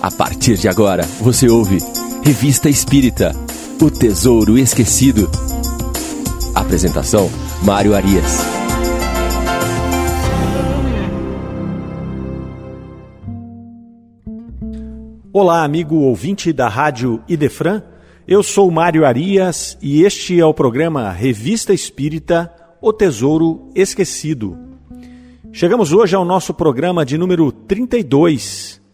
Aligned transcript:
A 0.00 0.10
partir 0.10 0.56
de 0.56 0.68
agora, 0.68 1.04
você 1.20 1.48
ouve 1.48 1.78
Revista 2.22 2.68
Espírita 2.68 3.32
O 3.80 3.90
Tesouro 3.90 4.58
Esquecido. 4.58 5.28
Apresentação: 6.54 7.30
Mário 7.62 7.94
Arias. 7.94 8.40
Olá, 15.32 15.64
amigo 15.64 15.96
ouvinte 15.96 16.52
da 16.52 16.68
Rádio 16.68 17.22
Idefran. 17.26 17.82
Eu 18.28 18.42
sou 18.42 18.70
Mário 18.70 19.04
Arias 19.04 19.78
e 19.80 20.02
este 20.02 20.38
é 20.38 20.44
o 20.44 20.54
programa 20.54 21.10
Revista 21.10 21.72
Espírita 21.72 22.52
O 22.82 22.92
Tesouro 22.92 23.70
Esquecido. 23.74 24.58
Chegamos 25.52 25.92
hoje 25.92 26.14
ao 26.14 26.24
nosso 26.24 26.52
programa 26.52 27.04
de 27.04 27.16
número 27.16 27.50
32. 27.50 28.85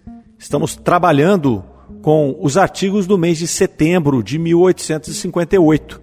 Estamos 0.43 0.75
trabalhando 0.75 1.63
com 2.03 2.37
os 2.41 2.57
artigos 2.57 3.07
do 3.07 3.17
mês 3.17 3.39
de 3.39 3.47
setembro 3.47 4.25
de 4.25 4.41
1858. 4.41 6.01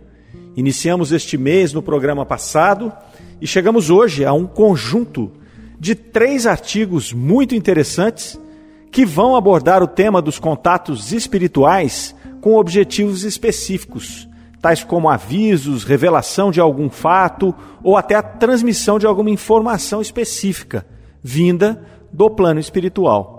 Iniciamos 0.56 1.12
este 1.12 1.38
mês 1.38 1.74
no 1.74 1.82
programa 1.82 2.26
passado 2.26 2.90
e 3.42 3.46
chegamos 3.46 3.90
hoje 3.90 4.24
a 4.24 4.32
um 4.32 4.48
conjunto 4.48 5.30
de 5.78 5.94
três 5.94 6.48
artigos 6.48 7.12
muito 7.12 7.54
interessantes 7.54 8.40
que 8.90 9.06
vão 9.06 9.36
abordar 9.36 9.84
o 9.84 9.88
tema 9.88 10.22
dos 10.22 10.40
contatos 10.40 11.12
espirituais 11.12 12.16
com 12.40 12.56
objetivos 12.56 13.26
específicos, 13.26 14.26
tais 14.62 14.86
como 14.86 15.10
avisos, 15.10 15.84
revelação 15.84 16.50
de 16.50 16.62
algum 16.62 16.90
fato 16.90 17.54
ou 17.84 17.98
até 17.98 18.16
a 18.16 18.24
transmissão 18.24 18.98
de 18.98 19.06
alguma 19.06 19.32
informação 19.32 20.02
específica 20.02 20.88
vinda 21.22 21.86
do 22.14 22.30
plano 22.30 22.62
espiritual. 22.62 23.39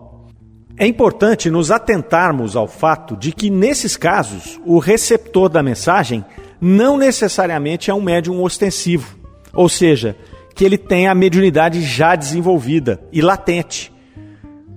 É 0.80 0.86
importante 0.86 1.50
nos 1.50 1.70
atentarmos 1.70 2.56
ao 2.56 2.66
fato 2.66 3.14
de 3.14 3.32
que, 3.32 3.50
nesses 3.50 3.98
casos, 3.98 4.58
o 4.64 4.78
receptor 4.78 5.50
da 5.50 5.62
mensagem 5.62 6.24
não 6.58 6.96
necessariamente 6.96 7.90
é 7.90 7.94
um 7.94 8.00
médium 8.00 8.42
ostensivo, 8.42 9.14
ou 9.52 9.68
seja, 9.68 10.16
que 10.54 10.64
ele 10.64 10.78
tem 10.78 11.06
a 11.06 11.14
mediunidade 11.14 11.82
já 11.82 12.16
desenvolvida 12.16 12.98
e 13.12 13.20
latente. 13.20 13.92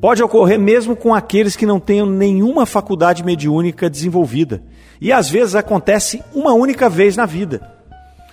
Pode 0.02 0.22
ocorrer 0.22 0.60
mesmo 0.60 0.94
com 0.94 1.16
aqueles 1.16 1.56
que 1.56 1.66
não 1.66 1.80
tenham 1.80 2.06
nenhuma 2.06 2.66
faculdade 2.66 3.24
mediúnica 3.24 3.90
desenvolvida 3.90 4.62
e 5.00 5.10
às 5.10 5.30
vezes 5.30 5.56
acontece 5.56 6.22
uma 6.34 6.52
única 6.52 6.90
vez 6.90 7.16
na 7.16 7.26
vida. 7.26 7.62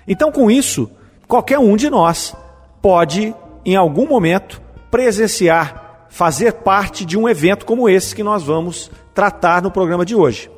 Então, 0.08 0.32
com 0.32 0.50
isso, 0.50 0.90
qualquer 1.28 1.60
um 1.60 1.76
de 1.76 1.88
nós 1.88 2.34
pode, 2.82 3.32
em 3.64 3.76
algum 3.76 4.08
momento, 4.08 4.60
presenciar, 4.90 5.79
fazer 6.10 6.54
parte 6.54 7.06
de 7.06 7.16
um 7.16 7.28
evento 7.28 7.64
como 7.64 7.88
esse 7.88 8.14
que 8.14 8.22
nós 8.22 8.42
vamos 8.42 8.90
tratar 9.14 9.62
no 9.62 9.70
programa 9.70 10.04
de 10.04 10.14
hoje. 10.14 10.50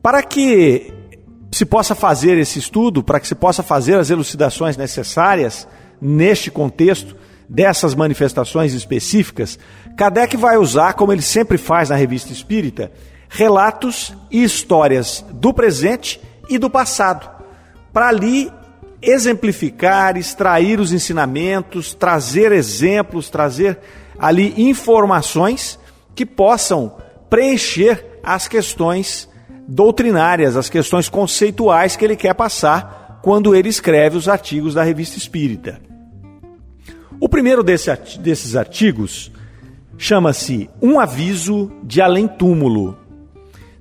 Para 0.00 0.22
que 0.22 0.92
se 1.50 1.64
possa 1.64 1.94
fazer 1.94 2.38
esse 2.38 2.58
estudo, 2.58 3.02
para 3.02 3.18
que 3.18 3.26
se 3.26 3.34
possa 3.34 3.62
fazer 3.62 3.96
as 3.98 4.10
elucidações 4.10 4.76
necessárias 4.76 5.66
neste 6.00 6.50
contexto 6.50 7.16
dessas 7.48 7.94
manifestações 7.94 8.74
específicas, 8.74 9.58
Kardec 9.96 10.36
vai 10.36 10.56
usar, 10.56 10.94
como 10.94 11.12
ele 11.12 11.22
sempre 11.22 11.58
faz 11.58 11.88
na 11.88 11.96
revista 11.96 12.32
Espírita, 12.32 12.92
relatos 13.28 14.14
e 14.30 14.42
histórias 14.44 15.24
do 15.32 15.52
presente 15.52 16.20
e 16.48 16.58
do 16.58 16.68
passado, 16.68 17.28
para 17.92 18.08
ali 18.08 18.50
exemplificar, 19.00 20.16
extrair 20.16 20.78
os 20.78 20.92
ensinamentos, 20.92 21.94
trazer 21.94 22.52
exemplos, 22.52 23.28
trazer 23.28 23.78
ali 24.22 24.54
informações 24.56 25.78
que 26.14 26.24
possam 26.24 26.96
preencher 27.28 28.20
as 28.22 28.48
questões 28.48 29.28
doutrinárias, 29.68 30.56
as 30.56 30.70
questões 30.70 31.08
conceituais 31.08 31.96
que 31.96 32.04
ele 32.04 32.16
quer 32.16 32.34
passar 32.34 33.20
quando 33.22 33.54
ele 33.54 33.68
escreve 33.68 34.16
os 34.16 34.28
artigos 34.28 34.74
da 34.74 34.82
Revista 34.82 35.18
Espírita. 35.18 35.80
O 37.20 37.28
primeiro 37.28 37.62
desse, 37.62 37.94
desses 38.18 38.56
artigos 38.56 39.30
chama-se 39.98 40.70
Um 40.80 40.98
Aviso 40.98 41.70
de 41.82 42.00
Além 42.00 42.26
Túmulo, 42.26 43.02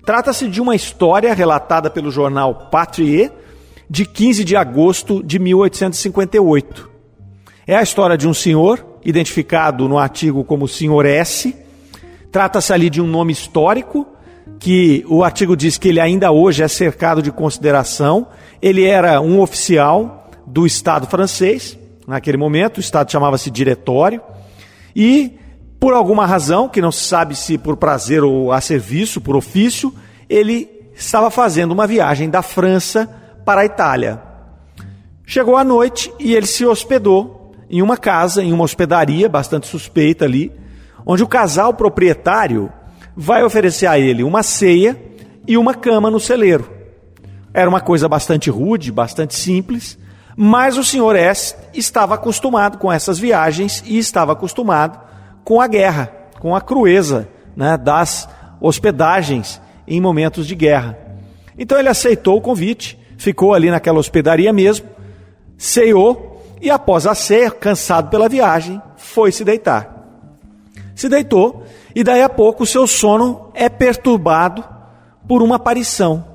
Trata-se 0.06 0.48
de 0.50 0.60
uma 0.60 0.76
história 0.76 1.34
relatada 1.34 1.90
pelo 1.90 2.10
jornal 2.10 2.70
Patrie 2.72 3.32
de 3.90 4.06
15 4.06 4.44
de 4.44 4.56
agosto 4.56 5.22
de 5.24 5.38
1858. 5.38 6.90
É 7.68 7.76
a 7.76 7.84
história 7.84 8.18
de 8.18 8.28
um 8.28 8.34
senhor, 8.34 8.84
identificado 9.04 9.88
no 9.88 9.98
artigo 9.98 10.44
como 10.44 10.68
Senhor 10.68 11.06
S. 11.06 11.56
Trata-se 12.32 12.72
ali 12.72 12.90
de 12.90 13.02
um 13.02 13.08
nome 13.08 13.34
histórico, 13.34 14.08
que 14.60 15.06
o 15.08 15.24
artigo 15.24 15.56
diz 15.56 15.78
que 15.78 15.90
ele 15.90 16.00
ainda 16.00 16.32
hoje 16.32 16.64
é 16.64 16.68
cercado 16.68 17.22
de 17.22 17.32
consideração. 17.32 18.28
Ele 18.62 18.86
era 18.86 19.20
um 19.20 19.40
oficial 19.40 20.30
do 20.46 20.66
Estado 20.66 21.08
francês, 21.08 21.78
naquele 22.08 22.38
momento, 22.38 22.78
o 22.78 22.82
Estado 22.82 23.12
chamava-se 23.12 23.50
Diretório, 23.50 24.22
e 24.96 25.38
por 25.80 25.94
alguma 25.94 26.28
razão, 26.28 26.70
que 26.70 26.80
não 26.80 26.92
se 26.92 27.04
sabe 27.04 27.36
se 27.36 27.58
por 27.58 27.76
prazer 27.76 28.24
ou 28.24 28.52
a 28.52 28.62
serviço, 28.62 29.20
por 29.20 29.36
ofício, 29.36 29.92
ele 30.30 30.70
estava 30.94 31.32
fazendo 31.32 31.72
uma 31.72 31.88
viagem 31.88 32.30
da 32.30 32.44
França 32.44 33.10
para 33.44 33.62
a 33.62 33.66
Itália. 33.66 34.22
Chegou 35.26 35.58
à 35.58 35.64
noite 35.64 36.14
e 36.20 36.36
ele 36.36 36.46
se 36.46 36.66
hospedou 36.66 37.41
em 37.72 37.82
uma 37.82 37.96
casa, 37.96 38.44
em 38.44 38.52
uma 38.52 38.66
hospedaria 38.66 39.30
bastante 39.30 39.66
suspeita 39.66 40.26
ali, 40.26 40.52
onde 41.06 41.24
o 41.24 41.28
casal 41.28 41.74
proprietário 41.74 42.70
vai 43.16 43.44
oferecer 43.44 43.88
a 43.88 43.98
ele 43.98 44.24
uma 44.24 44.44
ceia 44.44 45.02
e 45.48 45.58
uma 45.58 45.74
cama 45.74 46.12
no 46.12 46.20
celeiro. 46.20 46.70
Era 47.54 47.70
uma 47.70 47.80
coisa 47.80 48.10
bastante 48.10 48.50
rude, 48.50 48.92
bastante 48.92 49.36
simples, 49.36 49.98
mas 50.36 50.78
o 50.78 50.84
senhor 50.84 51.16
S 51.16 51.56
estava 51.74 52.16
acostumado 52.16 52.78
com 52.78 52.92
essas 52.92 53.18
viagens 53.18 53.82
e 53.88 53.98
estava 53.98 54.34
acostumado 54.34 55.00
com 55.46 55.62
a 55.62 55.68
guerra, 55.68 56.12
com 56.42 56.54
a 56.54 56.60
crueza 56.60 57.30
né, 57.56 57.78
das 57.78 58.28
hospedagens 58.60 59.62
em 59.88 60.02
momentos 60.02 60.46
de 60.46 60.56
guerra. 60.56 60.98
Então 61.58 61.80
ele 61.80 61.90
aceitou 61.90 62.38
o 62.38 62.42
convite, 62.42 63.00
ficou 63.18 63.54
ali 63.54 63.72
naquela 63.72 64.00
hospedaria 64.00 64.52
mesmo, 64.52 64.88
ceou 65.58 66.31
e 66.62 66.70
após 66.70 67.08
a 67.08 67.16
ceia, 67.16 67.50
cansado 67.50 68.10
pela 68.10 68.30
viagem, 68.30 68.82
foi 68.96 69.32
se 69.32 69.44
deitar. 69.44 70.06
Se 70.96 71.10
deitou 71.10 71.64
e 71.96 72.04
daí 72.04 72.22
a 72.22 72.30
pouco 72.30 72.64
o 72.64 72.68
seu 72.68 72.86
sono 72.86 73.50
é 73.54 73.68
perturbado 73.68 74.64
por 75.28 75.42
uma 75.42 75.56
aparição. 75.56 76.26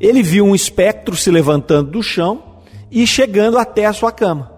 Ele 0.00 0.22
viu 0.22 0.44
um 0.44 0.54
espectro 0.54 1.14
se 1.14 1.30
levantando 1.30 1.90
do 1.90 2.02
chão 2.02 2.42
e 2.90 3.06
chegando 3.06 3.58
até 3.58 3.84
a 3.84 3.92
sua 3.92 4.10
cama. 4.10 4.52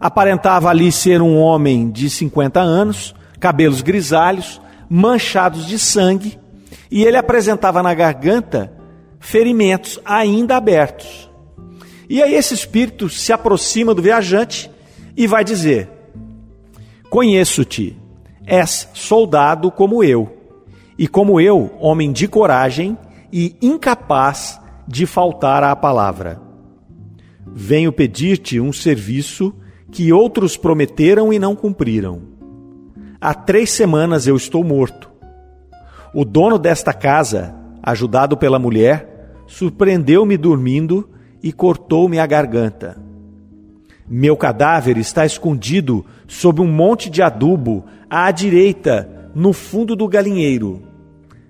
Aparentava 0.00 0.68
ali 0.70 0.90
ser 0.90 1.20
um 1.20 1.38
homem 1.38 1.90
de 1.90 2.08
50 2.08 2.60
anos, 2.60 3.14
cabelos 3.38 3.82
grisalhos, 3.82 4.60
manchados 4.88 5.66
de 5.66 5.78
sangue, 5.78 6.38
e 6.90 7.04
ele 7.04 7.16
apresentava 7.16 7.82
na 7.82 7.94
garganta 7.94 8.72
ferimentos 9.18 9.98
ainda 10.04 10.56
abertos. 10.56 11.30
E 12.08 12.22
aí 12.22 12.34
esse 12.34 12.54
espírito 12.54 13.08
se 13.08 13.32
aproxima 13.32 13.94
do 13.94 14.02
viajante 14.02 14.70
e 15.16 15.26
vai 15.26 15.44
dizer: 15.44 15.88
Conheço-te, 17.08 17.96
és 18.46 18.88
soldado 18.92 19.70
como 19.70 20.02
eu, 20.04 20.36
e 20.98 21.08
como 21.08 21.40
eu, 21.40 21.72
homem 21.78 22.12
de 22.12 22.28
coragem 22.28 22.96
e 23.32 23.56
incapaz 23.60 24.60
de 24.86 25.06
faltar 25.06 25.62
à 25.62 25.74
palavra. 25.74 26.40
Venho 27.46 27.92
pedir-te 27.92 28.60
um 28.60 28.72
serviço 28.72 29.54
que 29.90 30.12
outros 30.12 30.56
prometeram 30.56 31.32
e 31.32 31.38
não 31.38 31.54
cumpriram. 31.54 32.22
Há 33.20 33.32
três 33.32 33.70
semanas 33.70 34.26
eu 34.26 34.36
estou 34.36 34.62
morto. 34.64 35.10
O 36.12 36.24
dono 36.24 36.58
desta 36.58 36.92
casa, 36.92 37.54
ajudado 37.82 38.36
pela 38.36 38.58
mulher, 38.58 39.38
surpreendeu-me 39.46 40.36
dormindo 40.36 41.08
e 41.44 41.52
cortou-me 41.52 42.18
a 42.18 42.24
garganta. 42.24 42.96
Meu 44.08 44.34
cadáver 44.34 44.96
está 44.96 45.26
escondido 45.26 46.02
sob 46.26 46.62
um 46.62 46.66
monte 46.66 47.10
de 47.10 47.20
adubo 47.20 47.84
à 48.08 48.30
direita, 48.30 49.30
no 49.34 49.52
fundo 49.52 49.94
do 49.94 50.08
galinheiro. 50.08 50.82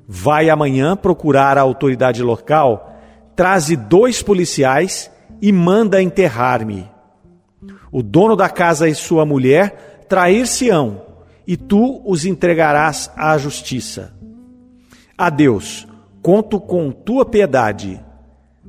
Vai 0.08 0.50
amanhã 0.50 0.96
procurar 0.96 1.56
a 1.56 1.60
autoridade 1.60 2.24
local, 2.24 2.98
traze 3.36 3.76
dois 3.76 4.20
policiais 4.20 5.08
e 5.40 5.52
manda 5.52 6.02
enterrar-me. 6.02 6.90
O 7.92 8.02
dono 8.02 8.34
da 8.34 8.48
casa 8.48 8.88
e 8.88 8.96
sua 8.96 9.24
mulher 9.24 10.06
trair-se-ão, 10.08 11.02
e 11.46 11.56
tu 11.56 12.02
os 12.04 12.24
entregarás 12.24 13.12
à 13.16 13.38
justiça. 13.38 14.12
Adeus, 15.16 15.86
conto 16.20 16.58
com 16.58 16.90
tua 16.90 17.24
piedade. 17.24 18.03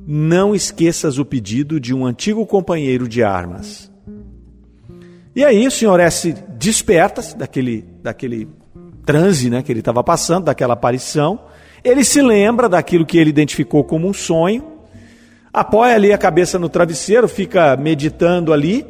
Não 0.06 0.54
esqueças 0.54 1.18
o 1.18 1.24
pedido 1.24 1.80
de 1.80 1.92
um 1.92 2.06
antigo 2.06 2.46
companheiro 2.46 3.08
de 3.08 3.24
armas. 3.24 3.90
E 5.34 5.44
aí 5.44 5.66
o 5.66 5.70
senhor 5.70 5.98
S 5.98 6.32
desperta 6.56 7.20
daquele, 7.36 7.84
daquele 8.02 8.48
transe 9.04 9.50
né, 9.50 9.62
que 9.62 9.72
ele 9.72 9.80
estava 9.80 10.02
passando, 10.04 10.44
daquela 10.44 10.74
aparição. 10.74 11.40
Ele 11.82 12.04
se 12.04 12.22
lembra 12.22 12.68
daquilo 12.68 13.04
que 13.04 13.18
ele 13.18 13.30
identificou 13.30 13.84
como 13.84 14.08
um 14.08 14.12
sonho, 14.12 14.64
apoia 15.52 15.94
ali 15.94 16.12
a 16.12 16.18
cabeça 16.18 16.58
no 16.58 16.68
travesseiro, 16.68 17.28
fica 17.28 17.76
meditando 17.76 18.52
ali, 18.52 18.86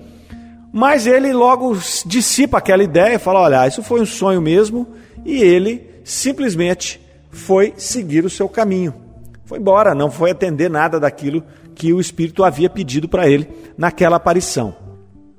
mas 0.73 1.07
ele 1.07 1.33
logo 1.33 1.77
dissipa 2.05 2.59
aquela 2.59 2.83
ideia, 2.83 3.19
fala: 3.19 3.41
olha, 3.41 3.67
isso 3.67 3.83
foi 3.83 4.01
um 4.01 4.07
sonho 4.07 4.41
mesmo, 4.41 4.87
e 5.25 5.43
ele 5.43 5.83
simplesmente 6.05 7.01
foi 7.31 7.75
seguir 7.77 8.25
o 8.25 8.31
seu 8.31 8.49
caminho. 8.49 9.06
Foi 9.47 9.61
embora, 9.61 9.95
não 9.95 10.11
foi 10.11 10.33
atender 10.33 10.69
nada 10.69 10.99
daquilo 10.99 11.43
que 11.73 11.93
o 11.93 12.01
Espírito 12.01 12.43
havia 12.43 12.69
pedido 12.69 13.09
para 13.09 13.29
ele 13.29 13.49
naquela 13.79 14.17
aparição. 14.17 14.75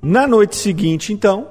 Na 0.01 0.25
noite 0.25 0.55
seguinte, 0.55 1.11
então, 1.11 1.45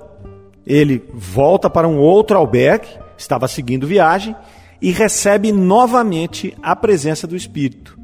ele 0.66 1.04
volta 1.12 1.68
para 1.68 1.86
um 1.86 1.98
outro 1.98 2.38
albergue, 2.38 2.88
estava 3.18 3.46
seguindo 3.46 3.86
viagem, 3.86 4.34
e 4.80 4.90
recebe 4.90 5.52
novamente 5.52 6.56
a 6.62 6.74
presença 6.74 7.26
do 7.26 7.36
Espírito, 7.36 7.98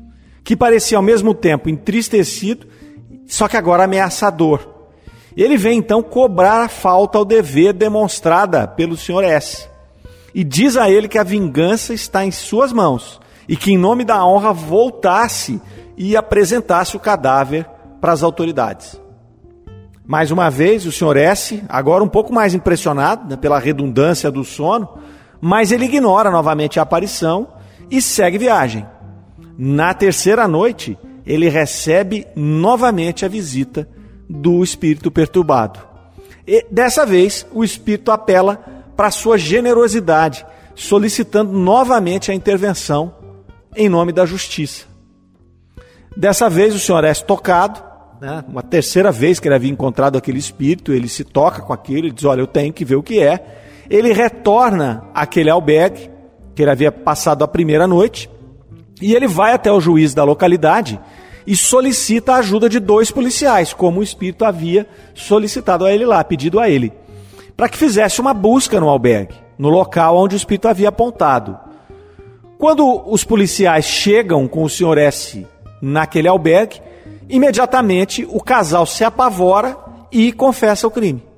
que 0.45 0.55
parecia 0.55 0.99
ao 0.99 1.03
mesmo 1.03 1.33
tempo 1.33 1.71
entristecido, 1.71 2.67
só 3.27 3.49
que 3.49 3.57
agora 3.57 3.85
ameaçador. 3.85 4.69
Ele 5.35 5.57
vem 5.57 5.79
então 5.79 6.03
cobrar 6.03 6.65
a 6.65 6.69
falta 6.69 7.17
ao 7.17 7.25
dever 7.25 7.73
demonstrada 7.73 8.69
pelo 8.69 8.99
Sr. 8.99 9.25
S. 9.25 9.67
E 10.35 10.45
diz 10.45 10.77
a 10.77 10.91
ele 10.91 11.09
que 11.09 11.17
a 11.17 11.25
vingança 11.25 11.95
está 11.95 12.23
em 12.23 12.31
suas 12.31 12.71
mãos 12.71 13.22
e 13.49 13.57
que, 13.57 13.73
em 13.73 13.79
nome 13.79 14.05
da 14.05 14.25
honra, 14.25 14.53
voltasse 14.53 15.61
e 15.97 16.17
apresentasse 16.17 16.97
o 16.97 17.01
cadáver 17.01 17.67
para 18.01 18.13
as 18.13 18.23
autoridades. 18.23 19.01
Mais 20.05 20.31
uma 20.31 20.51
vez, 20.51 20.85
o 20.85 20.93
Sr. 20.93 21.17
S., 21.17 21.63
agora 21.69 22.03
um 22.03 22.09
pouco 22.09 22.33
mais 22.33 22.55
impressionado 22.55 23.29
né, 23.29 23.37
pela 23.37 23.59
redundância 23.59 24.31
do 24.31 24.45
sono, 24.45 24.89
mas 25.41 25.71
ele 25.71 25.85
ignora 25.85 26.31
novamente 26.31 26.79
a 26.79 26.83
aparição 26.83 27.49
e 27.91 28.03
segue 28.03 28.39
viagem. 28.39 28.87
Na 29.57 29.95
terceira 29.95 30.49
noite, 30.49 30.99
ele 31.25 31.49
recebe 31.49 32.27
novamente 32.35 33.25
a 33.25 33.29
visita 33.29 33.89
do 34.29 34.63
espírito 34.65 35.11
perturbado. 35.11 35.79
E 36.47 36.67
dessa 36.71 37.07
vez, 37.07 37.47
o 37.53 37.63
espírito 37.63 38.11
apela 38.11 38.57
para 38.97 39.11
sua 39.11 39.39
generosidade, 39.39 40.45
solicitando 40.75 41.53
novamente 41.53 42.31
a 42.31 42.35
intervenção 42.35 43.22
em 43.77 43.89
nome 43.89 44.13
da 44.13 44.27
justiça. 44.27 44.85
Dessa 46.17 46.49
vez, 46.49 46.75
o 46.75 46.79
senhor 46.79 47.05
é 47.05 47.15
tocado, 47.15 47.83
né? 48.21 48.45
uma 48.49 48.63
terceira 48.63 49.11
vez 49.11 49.41
que 49.41 49.49
ele 49.49 49.55
havia 49.55 49.71
encontrado 49.71 50.17
aquele 50.17 50.39
espírito, 50.39 50.93
ele 50.93 51.09
se 51.09 51.25
toca 51.25 51.63
com 51.63 51.73
aquilo, 51.73 52.07
ele 52.07 52.13
diz: 52.13 52.25
Olha, 52.25 52.41
eu 52.41 52.47
tenho 52.47 52.73
que 52.73 52.85
ver 52.85 52.97
o 52.97 53.03
que 53.03 53.21
é 53.21 53.61
ele 53.93 54.13
retorna 54.13 55.05
àquele 55.15 55.51
albergue 55.51 56.11
que 56.55 56.63
ele 56.63 56.71
havia 56.71 56.91
passado 56.91 57.45
a 57.45 57.49
primeira 57.49 57.87
noite 57.87 58.31
e 59.01 59.15
ele 59.15 59.27
vai 59.27 59.53
até 59.53 59.71
o 59.71 59.81
juiz 59.81 60.15
da 60.15 60.25
localidade 60.25 60.99
e 61.47 61.55
solicita 61.55 62.33
a 62.33 62.37
ajuda 62.37 62.69
de 62.69 62.79
dois 62.81 63.11
policiais, 63.11 63.75
como 63.75 64.01
o 64.01 64.03
espírito 64.03 64.47
havia 64.47 64.87
solicitado 65.15 65.85
a 65.85 65.93
ele 65.93 66.07
lá, 66.07 66.25
pedido 66.25 66.59
a 66.59 66.71
ele, 66.71 66.91
para 67.55 67.69
que 67.69 67.77
fizesse 67.77 68.21
uma 68.21 68.33
busca 68.33 68.81
no 68.81 68.89
albergue, 68.89 69.35
no 69.59 69.69
local 69.69 70.17
onde 70.17 70.37
o 70.37 70.39
espírito 70.39 70.69
havia 70.69 70.89
apontado. 70.89 71.59
Quando 72.63 73.03
os 73.11 73.25
policiais 73.25 73.85
chegam 73.85 74.47
com 74.47 74.63
o 74.63 74.71
senhor 74.71 74.97
S 74.97 75.45
naquele 75.83 76.29
albergue, 76.29 76.81
imediatamente 77.29 78.25
o 78.31 78.41
casal 78.41 78.87
se 78.87 79.03
apavora 79.03 79.77
e 80.13 80.33
confessa 80.33 80.87
o 80.87 80.91
crime 80.91 81.33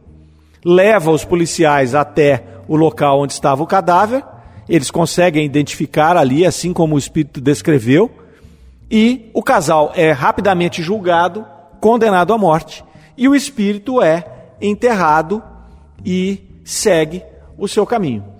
leva 0.64 1.10
os 1.10 1.24
policiais 1.24 1.94
até 1.94 2.42
o 2.66 2.74
local 2.74 3.20
onde 3.20 3.34
estava 3.34 3.62
o 3.62 3.66
cadáver, 3.66 4.24
eles 4.68 4.90
conseguem 4.90 5.44
identificar 5.44 6.16
ali, 6.16 6.46
assim 6.46 6.72
como 6.72 6.94
o 6.94 6.98
espírito 6.98 7.40
descreveu, 7.40 8.10
e 8.90 9.30
o 9.34 9.42
casal 9.42 9.92
é 9.94 10.10
rapidamente 10.10 10.82
julgado, 10.82 11.44
condenado 11.80 12.32
à 12.32 12.38
morte, 12.38 12.82
e 13.16 13.28
o 13.28 13.34
espírito 13.34 14.00
é 14.00 14.24
enterrado 14.60 15.42
e 16.04 16.40
segue 16.64 17.22
o 17.58 17.68
seu 17.68 17.84
caminho. 17.84 18.33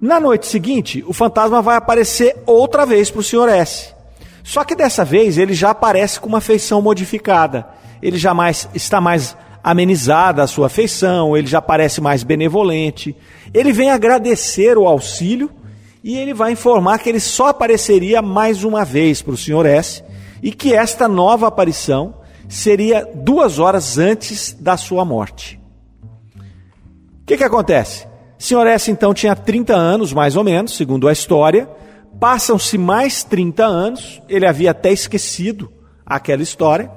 Na 0.00 0.18
noite 0.18 0.46
seguinte, 0.46 1.04
o 1.06 1.12
fantasma 1.12 1.60
vai 1.60 1.76
aparecer 1.76 2.36
outra 2.46 2.86
vez 2.86 3.10
para 3.10 3.20
o 3.20 3.22
Sr. 3.22 3.48
S. 3.50 3.94
Só 4.42 4.64
que 4.64 4.74
dessa 4.74 5.04
vez 5.04 5.36
ele 5.36 5.52
já 5.52 5.70
aparece 5.70 6.18
com 6.18 6.26
uma 6.26 6.40
feição 6.40 6.80
modificada. 6.80 7.66
Ele 8.00 8.16
já 8.16 8.32
mais, 8.32 8.66
está 8.72 8.98
mais 8.98 9.36
amenizada 9.62 10.42
a 10.42 10.46
sua 10.46 10.68
afeição, 10.68 11.36
ele 11.36 11.46
já 11.46 11.60
parece 11.60 12.00
mais 12.00 12.22
benevolente. 12.22 13.14
Ele 13.52 13.72
vem 13.72 13.90
agradecer 13.90 14.78
o 14.78 14.86
auxílio 14.86 15.50
e 16.02 16.16
ele 16.16 16.32
vai 16.32 16.52
informar 16.52 16.98
que 16.98 17.10
ele 17.10 17.20
só 17.20 17.48
apareceria 17.48 18.22
mais 18.22 18.64
uma 18.64 18.86
vez 18.86 19.20
para 19.20 19.34
o 19.34 19.36
Sr. 19.36 19.66
S 19.66 20.02
e 20.42 20.50
que 20.50 20.72
esta 20.72 21.06
nova 21.06 21.46
aparição 21.46 22.14
seria 22.48 23.06
duas 23.14 23.58
horas 23.58 23.98
antes 23.98 24.56
da 24.58 24.78
sua 24.78 25.04
morte. 25.04 25.60
O 26.34 27.26
que, 27.26 27.36
que 27.36 27.44
acontece? 27.44 28.09
Sr. 28.40 28.68
S 28.68 28.90
então 28.90 29.12
tinha 29.12 29.36
30 29.36 29.76
anos, 29.76 30.14
mais 30.14 30.34
ou 30.34 30.42
menos, 30.42 30.74
segundo 30.74 31.06
a 31.06 31.12
história. 31.12 31.68
Passam-se 32.18 32.78
mais 32.78 33.22
30 33.22 33.66
anos, 33.66 34.22
ele 34.30 34.46
havia 34.46 34.70
até 34.70 34.90
esquecido 34.90 35.70
aquela 36.06 36.42
história. 36.42 36.90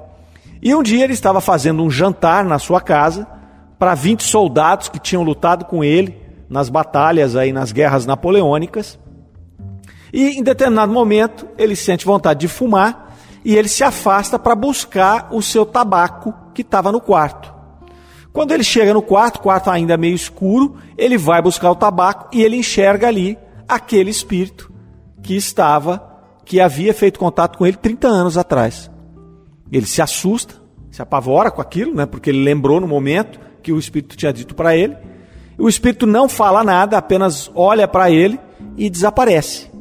E 0.62 0.74
um 0.74 0.81
dia 0.81 1.04
ele 1.04 1.12
estava 1.12 1.42
fazendo 1.42 1.84
um 1.84 1.90
jantar 1.92 2.45
na 2.45 2.57
sua 2.60 2.80
casa 2.80 3.28
para 3.78 3.94
20 3.94 4.24
soldados 4.24 4.88
que 4.88 4.98
tinham 4.98 5.22
lutado 5.22 5.66
com 5.66 5.84
ele 5.84 6.18
nas 6.50 6.69
batalhas 6.69 7.36
aí 7.36 7.51
nas 7.51 7.74
guerras 7.74 8.06
napoleônicas. 8.06 8.98
E 10.13 10.40
em 10.40 10.44
determinado 10.44 10.94
momento 10.94 11.45
ele 11.57 11.75
sente 11.75 12.06
vontade 12.06 12.40
de 12.40 12.48
fumar 12.48 13.13
e 13.44 13.57
ele 13.57 13.68
se 13.68 13.84
afasta 13.84 14.40
para 14.40 14.56
buscar 14.56 15.28
o 15.30 15.42
seu 15.42 15.66
tabaco 15.66 16.34
que 16.54 16.62
estava 16.62 16.90
no 16.90 17.01
quarto. 17.01 17.52
Quando 18.33 18.51
ele 18.51 18.63
chega 18.63 18.95
no 18.95 19.01
quarto, 19.01 19.39
quarto 19.39 19.69
ainda 19.69 19.95
meio 19.95 20.15
escuro, 20.15 20.75
ele 20.97 21.19
vai 21.19 21.39
buscar 21.39 21.69
o 21.69 21.75
tabaco 21.75 22.35
e 22.35 22.41
ele 22.41 22.57
enxerga 22.57 23.07
ali 23.07 23.38
aquele 23.68 24.09
espírito 24.09 24.74
que 25.21 25.35
estava, 25.35 26.03
que 26.44 26.59
havia 26.59 26.95
feito 26.95 27.19
contato 27.19 27.59
com 27.59 27.65
ele 27.65 27.77
30 27.77 28.07
anos 28.07 28.35
atrás. 28.35 28.89
Ele 29.71 29.85
se 29.85 30.01
assusta, 30.01 30.56
se 30.89 31.01
apavora 31.01 31.51
com 31.51 31.62
aquilo, 31.62 31.94
né? 31.94 32.07
Porque 32.07 32.31
ele 32.31 32.44
lembrou 32.44 32.81
no 32.81 32.88
momento 32.88 33.39
que 33.62 33.71
o 33.71 33.80
Espírito 33.80 34.18
tinha 34.18 34.33
dito 34.33 34.53
para 34.53 34.75
ele. 34.75 34.95
O 35.57 35.69
Espírito 35.69 36.06
não 36.06 36.27
fala 36.27 36.63
nada, 36.63 36.97
apenas 36.97 37.50
olha 37.56 37.88
para 37.88 38.12
ele 38.12 38.40
e 38.75 38.90
desaparece. 38.90 39.71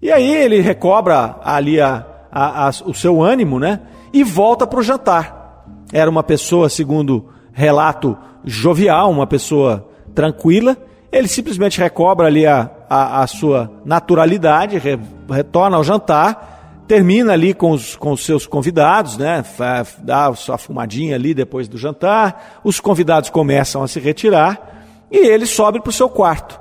E 0.00 0.12
aí 0.12 0.30
ele 0.30 0.60
recobra 0.60 1.38
ali 1.42 1.80
a, 1.80 2.06
a, 2.30 2.66
a, 2.66 2.70
o 2.84 2.94
seu 2.94 3.22
ânimo, 3.22 3.58
né? 3.58 3.80
E 4.12 4.22
volta 4.22 4.66
para 4.66 4.78
o 4.78 4.82
jantar. 4.82 5.64
Era 5.92 6.10
uma 6.10 6.22
pessoa, 6.22 6.68
segundo 6.68 7.28
relato, 7.56 8.16
jovial, 8.44 9.10
uma 9.10 9.26
pessoa 9.26 9.88
tranquila. 10.14 10.76
Ele 11.10 11.26
simplesmente 11.26 11.80
recobra 11.80 12.26
ali 12.26 12.46
a, 12.46 12.70
a, 12.88 13.22
a 13.22 13.26
sua 13.26 13.72
naturalidade, 13.82 14.76
re, 14.76 14.98
retorna 15.28 15.78
ao 15.78 15.82
jantar 15.82 16.52
termina 16.86 17.32
ali 17.32 17.52
com 17.52 17.72
os, 17.72 17.96
com 17.96 18.12
os 18.12 18.24
seus 18.24 18.46
convidados, 18.46 19.16
né? 19.16 19.44
Dá 19.98 20.28
a 20.28 20.34
sua 20.36 20.56
fumadinha 20.56 21.16
ali 21.16 21.34
depois 21.34 21.66
do 21.66 21.76
jantar. 21.76 22.60
Os 22.62 22.78
convidados 22.78 23.28
começam 23.28 23.82
a 23.82 23.88
se 23.88 23.98
retirar 23.98 24.86
e 25.10 25.26
ele 25.26 25.46
sobe 25.46 25.80
para 25.80 25.90
o 25.90 25.92
seu 25.92 26.08
quarto. 26.08 26.60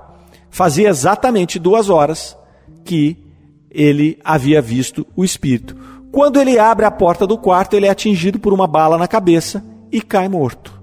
Fazia 0.49 0.89
exatamente 0.89 1.59
duas 1.59 1.91
horas 1.91 2.35
que 2.83 3.23
ele 3.69 4.17
havia 4.23 4.63
visto 4.63 5.05
o 5.15 5.23
espírito. 5.23 5.75
Quando 6.11 6.41
ele 6.41 6.57
abre 6.57 6.85
a 6.85 6.91
porta 6.91 7.27
do 7.27 7.37
quarto, 7.37 7.75
ele 7.75 7.85
é 7.85 7.89
atingido 7.89 8.39
por 8.39 8.51
uma 8.51 8.65
bala 8.65 8.97
na 8.97 9.07
cabeça 9.07 9.63
e 9.91 10.01
cai 10.01 10.27
morto. 10.27 10.74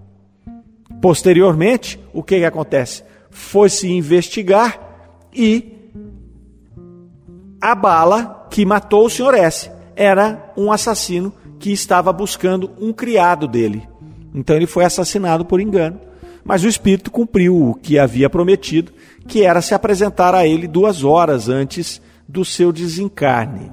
Posteriormente, 1.02 1.98
o 2.14 2.22
que, 2.22 2.38
que 2.38 2.44
acontece? 2.44 3.02
Foi-se 3.28 3.90
investigar 3.90 4.80
e 5.34 5.90
a 7.60 7.74
bala 7.74 8.46
que 8.48 8.64
matou 8.64 9.06
o 9.06 9.10
Sr. 9.10 9.34
S 9.34 9.68
era 9.96 10.52
um 10.56 10.70
assassino 10.70 11.32
que 11.58 11.72
estava 11.72 12.12
buscando 12.12 12.70
um 12.80 12.92
criado 12.92 13.48
dele. 13.48 13.82
Então 14.32 14.54
ele 14.54 14.66
foi 14.66 14.84
assassinado 14.84 15.44
por 15.44 15.60
engano. 15.60 16.00
Mas 16.44 16.62
o 16.62 16.68
espírito 16.68 17.10
cumpriu 17.10 17.70
o 17.70 17.74
que 17.74 17.98
havia 17.98 18.30
prometido, 18.30 18.92
que 19.26 19.42
era 19.42 19.60
se 19.60 19.74
apresentar 19.74 20.36
a 20.36 20.46
ele 20.46 20.68
duas 20.68 21.02
horas 21.02 21.48
antes 21.48 22.00
do 22.28 22.44
seu 22.44 22.72
desencarne. 22.72 23.72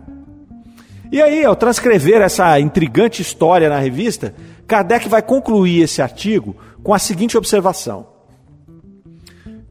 E 1.11 1.21
aí, 1.21 1.45
ao 1.45 1.55
transcrever 1.55 2.21
essa 2.21 2.59
intrigante 2.59 3.21
história 3.21 3.69
na 3.69 3.79
revista, 3.79 4.33
Kardec 4.67 5.09
vai 5.09 5.23
concluir 5.23 5.81
esse 5.81 6.01
artigo 6.01 6.55
com 6.83 6.93
a 6.93 6.99
seguinte 6.99 7.37
observação: 7.37 8.07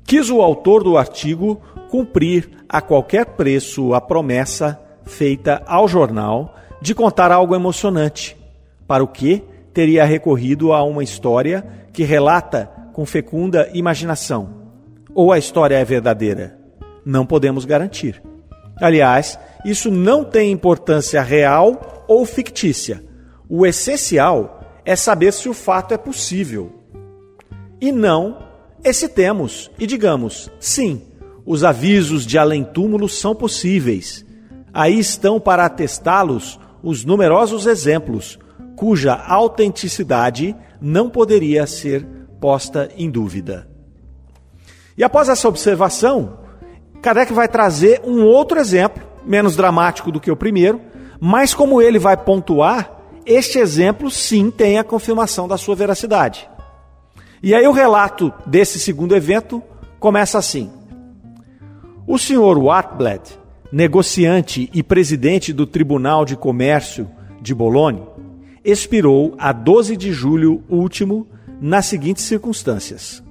Quis 0.05 0.31
o 0.31 0.41
autor 0.41 0.83
do 0.83 0.97
artigo 0.97 1.61
cumprir 1.91 2.51
a 2.69 2.81
qualquer 2.81 3.25
preço 3.27 3.95
a 3.95 4.01
promessa 4.01 4.81
feita 5.05 5.63
ao 5.67 5.89
jornal 5.89 6.55
de 6.81 6.95
contar 6.95 7.33
algo 7.33 7.55
emocionante, 7.55 8.37
para 8.87 9.03
o 9.03 9.09
que 9.09 9.43
teria 9.73 10.05
recorrido 10.05 10.73
a 10.73 10.83
uma 10.83 11.03
história 11.03 11.67
que 11.93 12.05
relata 12.05 12.71
com 12.93 13.05
fecunda 13.05 13.69
imaginação. 13.73 14.57
ou 15.15 15.33
a 15.33 15.39
história 15.39 15.77
é 15.77 15.85
verdadeira? 15.85 16.59
Não 17.05 17.27
podemos 17.27 17.65
garantir. 17.65 18.23
Aliás, 18.81 19.39
isso 19.65 19.91
não 19.91 20.25
tem 20.25 20.53
importância 20.53 21.21
real 21.23 22.05
ou 22.07 22.25
fictícia. 22.25 23.03
O 23.49 23.67
essencial 23.67 24.61
é 24.85 24.95
saber 24.95 25.33
se 25.33 25.49
o 25.49 25.55
fato 25.55 25.93
é 25.93 25.99
possível. 25.99 26.78
E 27.81 27.93
não 27.93 28.39
excitemos 28.85 29.71
e 29.79 29.87
digamos: 29.87 30.51
sim, 30.59 31.03
os 31.45 31.65
avisos 31.65 32.27
de 32.27 32.37
além-túmulo 32.39 33.09
são 33.09 33.35
possíveis. 33.35 34.25
Aí 34.73 34.99
estão 34.99 35.41
para 35.41 35.65
atestá-los 35.65 36.59
os 36.83 37.05
numerosos 37.05 37.67
exemplos, 37.67 38.39
cuja 38.77 39.15
autenticidade 39.15 40.55
não 40.81 41.11
poderia 41.11 41.67
ser 41.67 42.07
posta 42.41 42.91
em 42.97 43.11
dúvida. 43.11 43.69
E 44.97 45.03
após 45.03 45.29
essa 45.29 45.49
observação, 45.49 46.39
Kardec 47.01 47.33
vai 47.33 47.49
trazer 47.49 48.01
um 48.05 48.25
outro 48.25 48.59
exemplo, 48.59 49.03
menos 49.25 49.57
dramático 49.57 50.11
do 50.11 50.21
que 50.21 50.31
o 50.31 50.37
primeiro, 50.37 50.81
mas 51.21 51.55
como 51.55 51.81
ele 51.81 51.99
vai 51.99 52.17
pontuar, 52.17 52.99
este 53.25 53.59
exemplo 53.59 54.11
sim 54.11 54.51
tem 54.51 54.79
a 54.79 54.85
confirmação 54.85 55.47
da 55.47 55.57
sua 55.57 55.75
veracidade. 55.75 56.49
E 57.43 57.55
aí 57.55 57.67
o 57.67 57.73
relato 57.73 58.33
desse 58.47 58.81
segundo 58.81 59.15
evento 59.15 59.63
começa 60.01 60.39
assim: 60.39 60.71
O 62.07 62.19
senhor 62.19 62.59
Watbled, 62.59 63.23
negociante 63.71 64.69
e 64.73 64.83
presidente 64.83 65.53
do 65.53 65.67
Tribunal 65.67 66.25
de 66.25 66.37
Comércio 66.37 67.09
de 67.41 67.55
Bolonha, 67.55 68.03
expirou 68.65 69.35
a 69.39 69.53
12 69.53 69.97
de 69.97 70.13
julho 70.13 70.63
último 70.69 71.27
nas 71.61 71.87
seguintes 71.87 72.25
circunstâncias. 72.25 73.23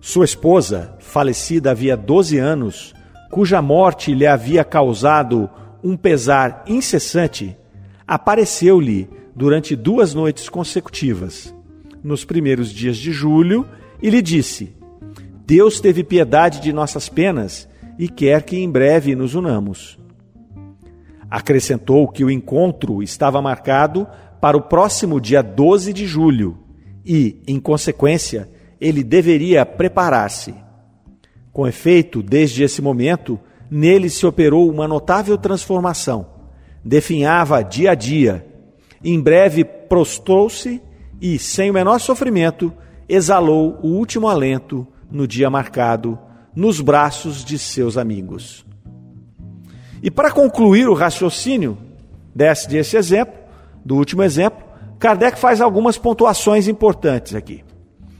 Sua 0.00 0.24
esposa, 0.24 0.94
falecida 0.98 1.70
havia 1.70 1.96
12 1.96 2.38
anos, 2.38 2.94
cuja 3.30 3.60
morte 3.62 4.14
lhe 4.14 4.26
havia 4.26 4.64
causado 4.64 5.48
um 5.82 5.96
pesar 5.96 6.64
incessante, 6.66 7.56
apareceu-lhe 8.06 9.08
durante 9.34 9.76
duas 9.76 10.14
noites 10.14 10.48
consecutivas, 10.48 11.54
nos 12.02 12.24
primeiros 12.24 12.70
dias 12.70 12.96
de 12.96 13.12
julho, 13.12 13.66
e 14.02 14.10
lhe 14.10 14.22
disse: 14.22 14.74
Deus 15.46 15.80
teve 15.80 16.02
piedade 16.02 16.60
de 16.60 16.72
nossas 16.72 17.08
penas 17.08 17.68
e 17.98 18.08
quer 18.08 18.42
que 18.42 18.56
em 18.58 18.70
breve 18.70 19.14
nos 19.14 19.34
unamos. 19.34 19.98
Acrescentou 21.30 22.08
que 22.08 22.24
o 22.24 22.30
encontro 22.30 23.02
estava 23.02 23.40
marcado 23.40 24.06
para 24.40 24.56
o 24.56 24.62
próximo 24.62 25.20
dia 25.20 25.42
12 25.42 25.92
de 25.92 26.06
julho 26.06 26.58
e, 27.04 27.40
em 27.46 27.58
consequência, 27.58 28.48
ele 28.80 29.02
deveria 29.02 29.64
preparar-se. 29.64 30.54
Com 31.52 31.66
efeito, 31.66 32.22
desde 32.22 32.62
esse 32.62 32.82
momento, 32.82 33.38
nele 33.70 34.10
se 34.10 34.26
operou 34.26 34.70
uma 34.70 34.86
notável 34.86 35.38
transformação. 35.38 36.26
Definhava 36.84 37.62
dia 37.62 37.92
a 37.92 37.94
dia. 37.94 38.46
Em 39.02 39.20
breve 39.20 39.64
prostrou-se 39.64 40.82
e, 41.20 41.38
sem 41.38 41.70
o 41.70 41.74
menor 41.74 41.98
sofrimento, 41.98 42.72
exalou 43.08 43.78
o 43.82 43.88
último 43.88 44.28
alento 44.28 44.86
no 45.10 45.26
dia 45.26 45.48
marcado, 45.48 46.18
nos 46.54 46.80
braços 46.80 47.44
de 47.44 47.58
seus 47.58 47.96
amigos. 47.96 48.64
E 50.02 50.10
para 50.10 50.30
concluir 50.30 50.88
o 50.88 50.94
raciocínio 50.94 51.78
desse, 52.34 52.68
desse 52.68 52.96
exemplo, 52.96 53.34
do 53.84 53.96
último 53.96 54.22
exemplo, 54.22 54.64
Kardec 54.98 55.38
faz 55.38 55.60
algumas 55.60 55.98
pontuações 55.98 56.68
importantes 56.68 57.34
aqui. 57.34 57.64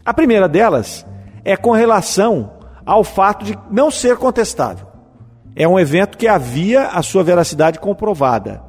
A 0.05 0.15
primeira 0.15 0.49
delas 0.49 1.05
é 1.45 1.57
com 1.57 1.73
relação 1.73 2.53
ao 2.85 3.03
fato 3.03 3.45
de 3.45 3.59
não 3.71 3.91
ser 3.91 4.17
contestável. 4.17 4.87
É 5.55 5.67
um 5.67 5.79
evento 5.79 6.19
que 6.19 6.29
havia 6.29 6.89
a 6.89 7.03
sua 7.03 7.25
veracidade 7.25 7.79
comprovada. 7.81 8.63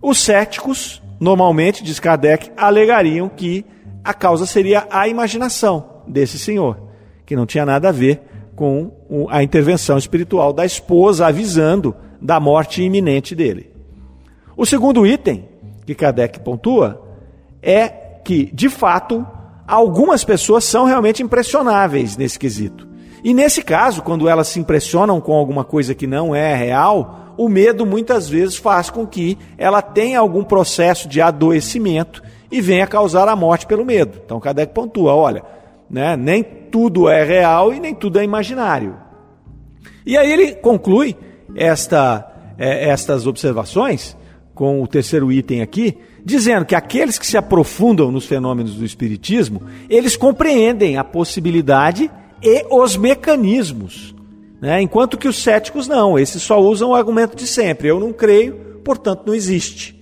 Os 0.00 0.18
céticos, 0.18 1.02
normalmente, 1.20 1.84
diz 1.84 2.00
Kardec, 2.00 2.50
alegariam 2.56 3.28
que 3.28 3.64
a 4.02 4.14
causa 4.14 4.46
seria 4.46 4.86
a 4.90 5.06
imaginação 5.06 6.02
desse 6.08 6.38
senhor, 6.38 6.80
que 7.26 7.36
não 7.36 7.44
tinha 7.44 7.66
nada 7.66 7.90
a 7.90 7.92
ver 7.92 8.22
com 8.56 8.90
a 9.28 9.42
intervenção 9.42 9.98
espiritual 9.98 10.52
da 10.52 10.64
esposa 10.64 11.26
avisando 11.26 11.94
da 12.20 12.40
morte 12.40 12.82
iminente 12.82 13.34
dele. 13.34 13.70
O 14.56 14.66
segundo 14.66 15.06
item 15.06 15.48
que 15.86 15.94
Kardec 15.94 16.40
pontua 16.40 17.02
é 17.62 17.88
que, 18.24 18.50
de 18.52 18.68
fato, 18.68 19.26
algumas 19.66 20.24
pessoas 20.24 20.64
são 20.64 20.84
realmente 20.84 21.22
impressionáveis 21.22 22.16
nesse 22.16 22.38
quesito. 22.38 22.88
E 23.22 23.34
nesse 23.34 23.62
caso, 23.62 24.02
quando 24.02 24.28
elas 24.28 24.48
se 24.48 24.58
impressionam 24.58 25.20
com 25.20 25.32
alguma 25.32 25.64
coisa 25.64 25.94
que 25.94 26.06
não 26.06 26.34
é 26.34 26.54
real, 26.54 27.29
o 27.40 27.48
medo 27.48 27.86
muitas 27.86 28.28
vezes 28.28 28.58
faz 28.58 28.90
com 28.90 29.06
que 29.06 29.38
ela 29.56 29.80
tenha 29.80 30.18
algum 30.18 30.44
processo 30.44 31.08
de 31.08 31.22
adoecimento 31.22 32.22
e 32.52 32.60
venha 32.60 32.86
causar 32.86 33.26
a 33.28 33.34
morte 33.34 33.66
pelo 33.66 33.82
medo. 33.82 34.20
Então 34.22 34.38
Kardec 34.38 34.74
pontua, 34.74 35.14
olha, 35.14 35.42
né, 35.88 36.18
nem 36.18 36.42
tudo 36.42 37.08
é 37.08 37.24
real 37.24 37.72
e 37.72 37.80
nem 37.80 37.94
tudo 37.94 38.18
é 38.18 38.24
imaginário. 38.24 38.94
E 40.04 40.18
aí 40.18 40.30
ele 40.30 40.52
conclui 40.52 41.16
esta, 41.56 42.30
é, 42.58 42.90
estas 42.90 43.26
observações 43.26 44.14
com 44.54 44.82
o 44.82 44.86
terceiro 44.86 45.32
item 45.32 45.62
aqui, 45.62 45.96
dizendo 46.22 46.66
que 46.66 46.74
aqueles 46.74 47.18
que 47.18 47.26
se 47.26 47.38
aprofundam 47.38 48.12
nos 48.12 48.26
fenômenos 48.26 48.74
do 48.74 48.84
Espiritismo, 48.84 49.62
eles 49.88 50.14
compreendem 50.14 50.98
a 50.98 51.04
possibilidade 51.04 52.10
e 52.42 52.66
os 52.70 52.98
mecanismos. 52.98 54.14
Né? 54.60 54.82
Enquanto 54.82 55.16
que 55.16 55.28
os 55.28 55.42
céticos 55.42 55.88
não, 55.88 56.18
esses 56.18 56.42
só 56.42 56.60
usam 56.60 56.90
o 56.90 56.94
argumento 56.94 57.36
de 57.36 57.46
sempre. 57.46 57.88
Eu 57.88 57.98
não 57.98 58.12
creio, 58.12 58.80
portanto 58.84 59.22
não 59.26 59.34
existe. 59.34 59.98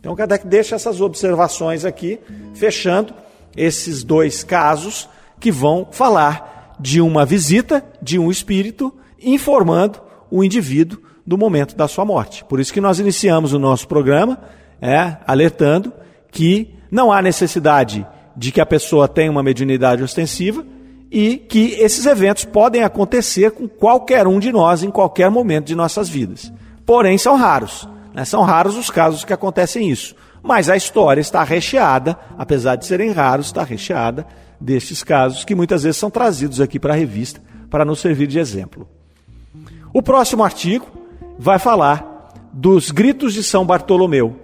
Então 0.00 0.16
Kardec 0.16 0.46
deixa 0.46 0.74
essas 0.74 1.00
observações 1.00 1.84
aqui, 1.84 2.18
fechando 2.54 3.14
esses 3.56 4.02
dois 4.02 4.42
casos 4.42 5.08
que 5.38 5.52
vão 5.52 5.88
falar 5.90 6.76
de 6.80 7.00
uma 7.00 7.24
visita 7.26 7.84
de 8.00 8.18
um 8.18 8.30
espírito 8.30 8.92
informando 9.22 10.00
o 10.30 10.42
indivíduo 10.42 11.00
do 11.26 11.36
momento 11.36 11.76
da 11.76 11.86
sua 11.86 12.04
morte. 12.04 12.44
Por 12.44 12.58
isso 12.58 12.72
que 12.72 12.80
nós 12.80 12.98
iniciamos 12.98 13.52
o 13.52 13.58
nosso 13.58 13.86
programa 13.86 14.40
é, 14.80 15.18
alertando 15.26 15.92
que 16.30 16.74
não 16.90 17.12
há 17.12 17.20
necessidade 17.20 18.06
de 18.36 18.50
que 18.50 18.60
a 18.60 18.66
pessoa 18.66 19.06
tenha 19.06 19.30
uma 19.30 19.42
mediunidade 19.42 20.02
ostensiva 20.02 20.64
e 21.10 21.36
que 21.36 21.72
esses 21.80 22.06
eventos 22.06 22.44
podem 22.44 22.82
acontecer 22.82 23.50
com 23.50 23.68
qualquer 23.68 24.26
um 24.26 24.38
de 24.38 24.52
nós 24.52 24.82
em 24.82 24.90
qualquer 24.90 25.30
momento 25.30 25.66
de 25.66 25.74
nossas 25.74 26.08
vidas. 26.08 26.52
Porém, 26.86 27.18
são 27.18 27.36
raros. 27.36 27.88
Né? 28.14 28.24
São 28.24 28.42
raros 28.42 28.76
os 28.76 28.90
casos 28.90 29.24
que 29.24 29.32
acontecem 29.32 29.90
isso. 29.90 30.14
Mas 30.42 30.70
a 30.70 30.76
história 30.76 31.20
está 31.20 31.42
recheada, 31.42 32.18
apesar 32.38 32.76
de 32.76 32.86
serem 32.86 33.10
raros, 33.10 33.46
está 33.46 33.62
recheada 33.62 34.26
destes 34.60 35.02
casos 35.02 35.44
que 35.44 35.54
muitas 35.54 35.82
vezes 35.82 35.96
são 35.96 36.10
trazidos 36.10 36.60
aqui 36.60 36.78
para 36.78 36.94
a 36.94 36.96
revista 36.96 37.40
para 37.68 37.84
nos 37.84 38.00
servir 38.00 38.26
de 38.26 38.38
exemplo. 38.38 38.88
O 39.92 40.02
próximo 40.02 40.44
artigo 40.44 40.86
vai 41.38 41.58
falar 41.58 42.30
dos 42.52 42.90
gritos 42.90 43.34
de 43.34 43.42
São 43.42 43.64
Bartolomeu. 43.64 44.36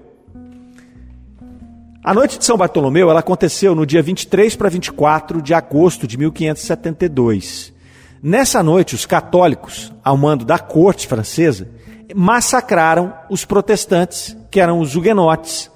A 2.06 2.14
noite 2.14 2.38
de 2.38 2.44
São 2.44 2.56
Bartolomeu 2.56 3.10
ela 3.10 3.18
aconteceu 3.18 3.74
no 3.74 3.84
dia 3.84 4.00
23 4.00 4.54
para 4.54 4.68
24 4.68 5.42
de 5.42 5.52
agosto 5.52 6.06
de 6.06 6.16
1572. 6.16 7.74
Nessa 8.22 8.62
noite, 8.62 8.94
os 8.94 9.04
católicos, 9.04 9.92
ao 10.04 10.16
mando 10.16 10.44
da 10.44 10.56
corte 10.56 11.04
francesa, 11.08 11.68
massacraram 12.14 13.12
os 13.28 13.44
protestantes, 13.44 14.36
que 14.52 14.60
eram 14.60 14.78
os 14.78 14.94
huguenotes, 14.94 15.68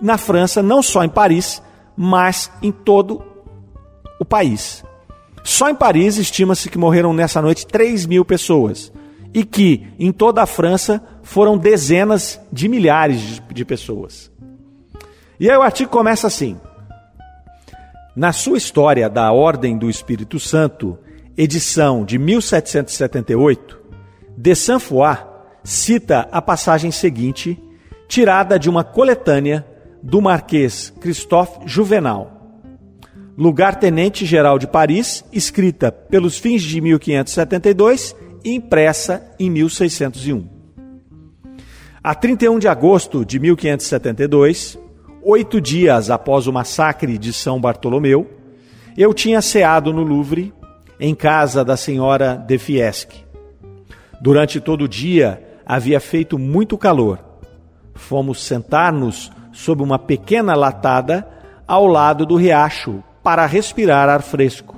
na 0.00 0.16
França, 0.16 0.62
não 0.62 0.80
só 0.84 1.02
em 1.02 1.08
Paris, 1.08 1.60
mas 1.96 2.48
em 2.62 2.70
todo 2.70 3.24
o 4.20 4.24
país. 4.24 4.84
Só 5.42 5.68
em 5.68 5.74
Paris 5.74 6.16
estima-se 6.16 6.70
que 6.70 6.78
morreram 6.78 7.12
nessa 7.12 7.42
noite 7.42 7.66
3 7.66 8.06
mil 8.06 8.24
pessoas 8.24 8.92
e 9.34 9.42
que 9.42 9.88
em 9.98 10.12
toda 10.12 10.44
a 10.44 10.46
França 10.46 11.02
foram 11.24 11.58
dezenas 11.58 12.40
de 12.52 12.68
milhares 12.68 13.42
de 13.52 13.64
pessoas. 13.64 14.30
E 15.38 15.50
aí 15.50 15.56
o 15.56 15.62
artigo 15.62 15.90
começa 15.90 16.26
assim: 16.26 16.58
Na 18.14 18.32
sua 18.32 18.56
história 18.56 19.08
da 19.08 19.30
Ordem 19.32 19.76
do 19.76 19.90
Espírito 19.90 20.40
Santo, 20.40 20.98
edição 21.36 22.04
de 22.04 22.18
1778, 22.18 23.78
de 24.36 24.54
Saint-Foy 24.54 25.16
cita 25.62 26.28
a 26.30 26.40
passagem 26.40 26.90
seguinte, 26.90 27.60
tirada 28.08 28.58
de 28.58 28.70
uma 28.70 28.84
coletânea 28.84 29.66
do 30.02 30.22
Marquês 30.22 30.92
Christophe 31.00 31.60
Juvenal. 31.66 32.32
Lugar-tenente-geral 33.36 34.58
de 34.58 34.66
Paris, 34.66 35.22
escrita 35.30 35.92
pelos 35.92 36.38
fins 36.38 36.62
de 36.62 36.80
1572 36.80 38.16
e 38.42 38.54
impressa 38.54 39.30
em 39.38 39.50
1601. 39.50 40.48
A 42.02 42.14
31 42.14 42.58
de 42.58 42.68
agosto 42.68 43.24
de 43.24 43.38
1572, 43.38 44.78
oito 45.28 45.60
dias 45.60 46.08
após 46.08 46.46
o 46.46 46.52
massacre 46.52 47.18
de 47.18 47.32
São 47.32 47.60
Bartolomeu, 47.60 48.30
eu 48.96 49.12
tinha 49.12 49.42
ceado 49.42 49.92
no 49.92 50.04
Louvre 50.04 50.54
em 51.00 51.16
casa 51.16 51.64
da 51.64 51.76
senhora 51.76 52.36
de 52.36 52.56
Fieschi. 52.58 53.26
Durante 54.20 54.60
todo 54.60 54.84
o 54.84 54.88
dia 54.88 55.42
havia 55.66 55.98
feito 55.98 56.38
muito 56.38 56.78
calor. 56.78 57.18
Fomos 57.92 58.40
sentar-nos 58.40 59.32
sob 59.52 59.82
uma 59.82 59.98
pequena 59.98 60.54
latada 60.54 61.28
ao 61.66 61.88
lado 61.88 62.24
do 62.24 62.36
riacho 62.36 63.02
para 63.20 63.44
respirar 63.46 64.08
ar 64.08 64.22
fresco. 64.22 64.76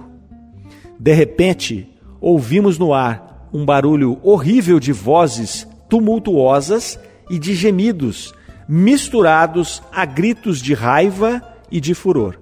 De 0.99 1.13
repente, 1.13 1.95
ouvimos 2.23 2.79
no 2.79 2.95
ar 2.95 3.49
um 3.53 3.67
barulho 3.67 4.19
horrível 4.23 4.81
de 4.81 4.93
vozes 4.93 5.69
tumultuosas 5.91 6.99
e 7.29 7.39
de 7.39 7.55
gemidos, 7.55 8.33
misturados 8.69 9.83
a 9.91 10.05
gritos 10.05 10.61
de 10.61 10.75
raiva 10.75 11.43
e 11.71 11.81
de 11.81 11.95
furor. 11.95 12.39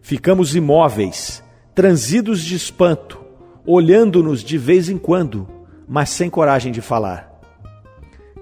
Ficamos 0.00 0.56
imóveis, 0.56 1.42
transidos 1.74 2.42
de 2.42 2.54
espanto, 2.54 3.22
olhando-nos 3.66 4.42
de 4.42 4.56
vez 4.56 4.88
em 4.88 4.96
quando, 4.96 5.46
mas 5.86 6.10
sem 6.10 6.30
coragem 6.30 6.72
de 6.72 6.80
falar. 6.80 7.32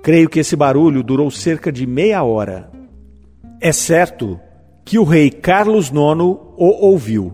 Creio 0.03 0.29
que 0.29 0.41
esse 0.41 0.57
barulho 0.57 1.03
durou 1.03 1.31
cerca 1.31 1.71
de 1.71 1.87
meia 1.87 2.23
hora. 2.23 2.71
É 3.61 3.73
certo 3.73 4.41
que 4.85 4.99
o 4.99 5.05
rei 5.05 5.31
Carlos 5.31 5.89
IX 5.89 5.97
o 6.57 6.87
ouviu, 6.87 7.33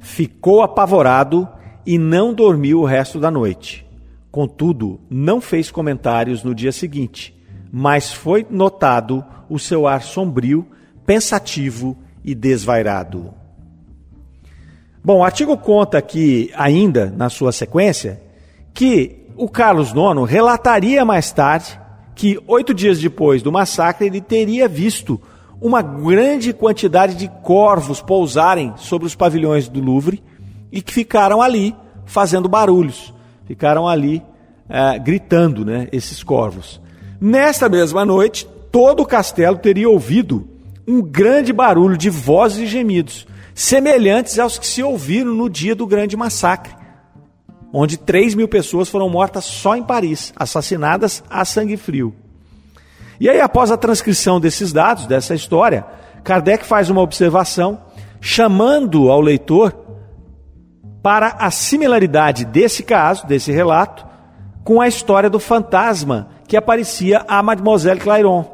ficou 0.00 0.62
apavorado 0.62 1.46
e 1.84 1.98
não 1.98 2.32
dormiu 2.32 2.80
o 2.80 2.86
resto 2.86 3.20
da 3.20 3.30
noite. 3.30 3.86
Contudo, 4.30 5.00
não 5.10 5.40
fez 5.40 5.70
comentários 5.70 6.42
no 6.42 6.54
dia 6.54 6.72
seguinte, 6.72 7.35
mas 7.78 8.10
foi 8.10 8.46
notado 8.48 9.22
o 9.50 9.58
seu 9.58 9.86
ar 9.86 10.00
sombrio, 10.02 10.66
pensativo 11.04 11.94
e 12.24 12.34
desvairado. 12.34 13.34
Bom, 15.04 15.18
o 15.18 15.22
artigo 15.22 15.58
conta 15.58 15.98
aqui, 15.98 16.50
ainda 16.56 17.12
na 17.14 17.28
sua 17.28 17.52
sequência, 17.52 18.22
que 18.72 19.26
o 19.36 19.46
Carlos 19.46 19.90
IX 19.90 20.26
relataria 20.26 21.04
mais 21.04 21.30
tarde 21.32 21.78
que, 22.14 22.42
oito 22.46 22.72
dias 22.72 22.98
depois 22.98 23.42
do 23.42 23.52
massacre, 23.52 24.06
ele 24.06 24.22
teria 24.22 24.66
visto 24.66 25.20
uma 25.60 25.82
grande 25.82 26.54
quantidade 26.54 27.14
de 27.14 27.28
corvos 27.42 28.00
pousarem 28.00 28.72
sobre 28.78 29.06
os 29.06 29.14
pavilhões 29.14 29.68
do 29.68 29.82
Louvre 29.82 30.24
e 30.72 30.80
que 30.80 30.94
ficaram 30.94 31.42
ali 31.42 31.76
fazendo 32.06 32.48
barulhos, 32.48 33.12
ficaram 33.44 33.86
ali 33.86 34.22
é, 34.66 34.98
gritando, 34.98 35.62
né, 35.62 35.88
esses 35.92 36.22
corvos. 36.22 36.80
Nesta 37.20 37.68
mesma 37.68 38.04
noite, 38.04 38.46
todo 38.70 39.02
o 39.02 39.06
castelo 39.06 39.56
teria 39.56 39.88
ouvido 39.88 40.48
um 40.86 41.02
grande 41.02 41.52
barulho 41.52 41.96
de 41.96 42.10
vozes 42.10 42.58
e 42.58 42.66
gemidos, 42.66 43.26
semelhantes 43.54 44.38
aos 44.38 44.58
que 44.58 44.66
se 44.66 44.82
ouviram 44.82 45.34
no 45.34 45.48
dia 45.48 45.74
do 45.74 45.86
grande 45.86 46.16
massacre, 46.16 46.74
onde 47.72 47.96
3 47.96 48.34
mil 48.34 48.46
pessoas 48.46 48.88
foram 48.88 49.08
mortas 49.08 49.44
só 49.44 49.74
em 49.74 49.82
Paris, 49.82 50.32
assassinadas 50.36 51.24
a 51.28 51.44
sangue 51.44 51.76
frio. 51.76 52.14
E 53.18 53.28
aí, 53.30 53.40
após 53.40 53.70
a 53.70 53.78
transcrição 53.78 54.38
desses 54.38 54.72
dados, 54.72 55.06
dessa 55.06 55.34
história, 55.34 55.86
Kardec 56.22 56.66
faz 56.66 56.90
uma 56.90 57.00
observação, 57.00 57.80
chamando 58.20 59.10
ao 59.10 59.20
leitor 59.20 59.74
para 61.02 61.36
a 61.38 61.50
similaridade 61.50 62.44
desse 62.44 62.82
caso, 62.82 63.26
desse 63.26 63.50
relato, 63.50 64.04
com 64.62 64.80
a 64.80 64.88
história 64.88 65.30
do 65.30 65.40
fantasma 65.40 66.35
que 66.46 66.56
aparecia 66.56 67.24
a 67.26 67.42
Mademoiselle 67.42 68.00
Clairon, 68.00 68.44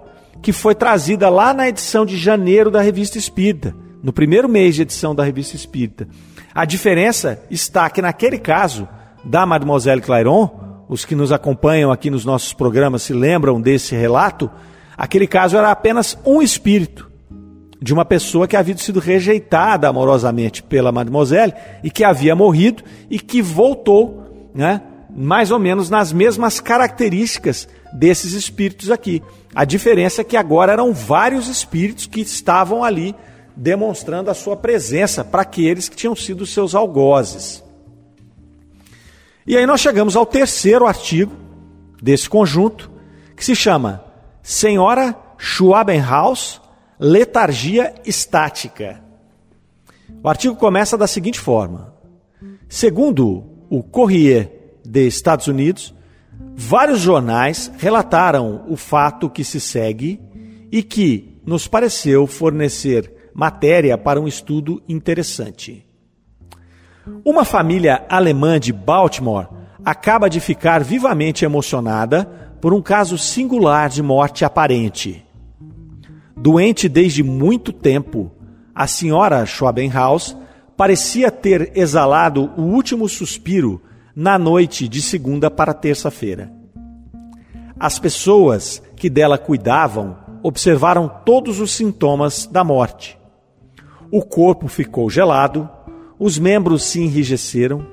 que 0.40 0.52
foi 0.52 0.74
trazida 0.74 1.28
lá 1.28 1.52
na 1.52 1.68
edição 1.68 2.04
de 2.04 2.16
janeiro 2.16 2.70
da 2.70 2.80
Revista 2.80 3.18
Espírita, 3.18 3.74
no 4.02 4.12
primeiro 4.12 4.48
mês 4.48 4.74
de 4.74 4.82
edição 4.82 5.14
da 5.14 5.22
Revista 5.22 5.54
Espírita. 5.54 6.08
A 6.54 6.64
diferença 6.64 7.40
está 7.50 7.88
que 7.88 8.02
naquele 8.02 8.38
caso 8.38 8.88
da 9.24 9.46
Mademoiselle 9.46 10.02
Clairon, 10.02 10.84
os 10.88 11.04
que 11.04 11.14
nos 11.14 11.32
acompanham 11.32 11.92
aqui 11.92 12.10
nos 12.10 12.24
nossos 12.24 12.52
programas 12.52 13.02
se 13.02 13.12
lembram 13.12 13.60
desse 13.60 13.94
relato, 13.94 14.50
aquele 14.96 15.26
caso 15.26 15.56
era 15.56 15.70
apenas 15.70 16.18
um 16.24 16.42
espírito 16.42 17.10
de 17.80 17.92
uma 17.92 18.04
pessoa 18.04 18.46
que 18.46 18.56
havia 18.56 18.76
sido 18.76 19.00
rejeitada 19.00 19.88
amorosamente 19.88 20.62
pela 20.62 20.92
mademoiselle 20.92 21.52
e 21.82 21.90
que 21.90 22.04
havia 22.04 22.36
morrido 22.36 22.82
e 23.10 23.18
que 23.18 23.42
voltou, 23.42 24.50
né, 24.54 24.82
mais 25.14 25.50
ou 25.50 25.58
menos 25.58 25.90
nas 25.90 26.12
mesmas 26.12 26.60
características 26.60 27.68
desses 27.92 28.32
espíritos 28.32 28.90
aqui. 28.90 29.22
A 29.54 29.64
diferença 29.64 30.22
é 30.22 30.24
que 30.24 30.36
agora 30.36 30.72
eram 30.72 30.92
vários 30.92 31.48
espíritos 31.48 32.06
que 32.06 32.20
estavam 32.20 32.82
ali 32.82 33.14
demonstrando 33.54 34.30
a 34.30 34.34
sua 34.34 34.56
presença 34.56 35.24
para 35.24 35.42
aqueles 35.42 35.88
que 35.88 35.96
tinham 35.96 36.16
sido 36.16 36.46
seus 36.46 36.74
algozes. 36.74 37.62
E 39.46 39.56
aí 39.56 39.66
nós 39.66 39.80
chegamos 39.80 40.16
ao 40.16 40.24
terceiro 40.24 40.86
artigo 40.86 41.32
desse 42.00 42.28
conjunto, 42.28 42.90
que 43.36 43.44
se 43.44 43.54
chama 43.54 44.04
Senhora 44.42 45.16
Schwabenhaus, 45.36 46.60
Letargia 46.98 47.94
Estática. 48.04 49.02
O 50.22 50.28
artigo 50.28 50.54
começa 50.54 50.96
da 50.96 51.06
seguinte 51.06 51.40
forma: 51.40 51.92
Segundo 52.68 53.44
o 53.68 53.82
Corrier 53.82 54.78
de 54.84 55.06
Estados 55.06 55.48
Unidos, 55.48 55.92
vários 56.56 57.00
jornais 57.00 57.70
relataram 57.78 58.64
o 58.68 58.76
fato 58.76 59.30
que 59.30 59.44
se 59.44 59.60
segue 59.60 60.20
e 60.70 60.82
que 60.82 61.40
nos 61.44 61.66
pareceu 61.66 62.26
fornecer 62.26 63.30
matéria 63.34 63.96
para 63.96 64.20
um 64.20 64.28
estudo 64.28 64.82
interessante. 64.88 65.86
Uma 67.24 67.44
família 67.44 68.04
alemã 68.08 68.60
de 68.60 68.72
Baltimore 68.72 69.48
acaba 69.84 70.30
de 70.30 70.38
ficar 70.38 70.84
vivamente 70.84 71.44
emocionada 71.44 72.24
por 72.60 72.72
um 72.72 72.80
caso 72.80 73.18
singular 73.18 73.88
de 73.88 74.02
morte 74.02 74.44
aparente. 74.44 75.24
Doente 76.36 76.88
desde 76.88 77.22
muito 77.22 77.72
tempo, 77.72 78.30
a 78.74 78.86
senhora 78.86 79.44
Schwabenhaus 79.44 80.36
parecia 80.76 81.30
ter 81.30 81.72
exalado 81.74 82.50
o 82.56 82.62
último 82.62 83.08
suspiro 83.08 83.82
na 84.14 84.38
noite 84.38 84.88
de 84.88 85.00
segunda 85.00 85.50
para 85.50 85.74
terça-feira. 85.74 86.52
As 87.78 87.98
pessoas 87.98 88.82
que 88.94 89.10
dela 89.10 89.38
cuidavam 89.38 90.16
observaram 90.42 91.08
todos 91.24 91.60
os 91.60 91.72
sintomas 91.72 92.46
da 92.46 92.64
morte. 92.64 93.18
O 94.10 94.22
corpo 94.22 94.68
ficou 94.68 95.08
gelado, 95.08 95.68
os 96.18 96.38
membros 96.38 96.84
se 96.84 97.00
enrijeceram. 97.00 97.86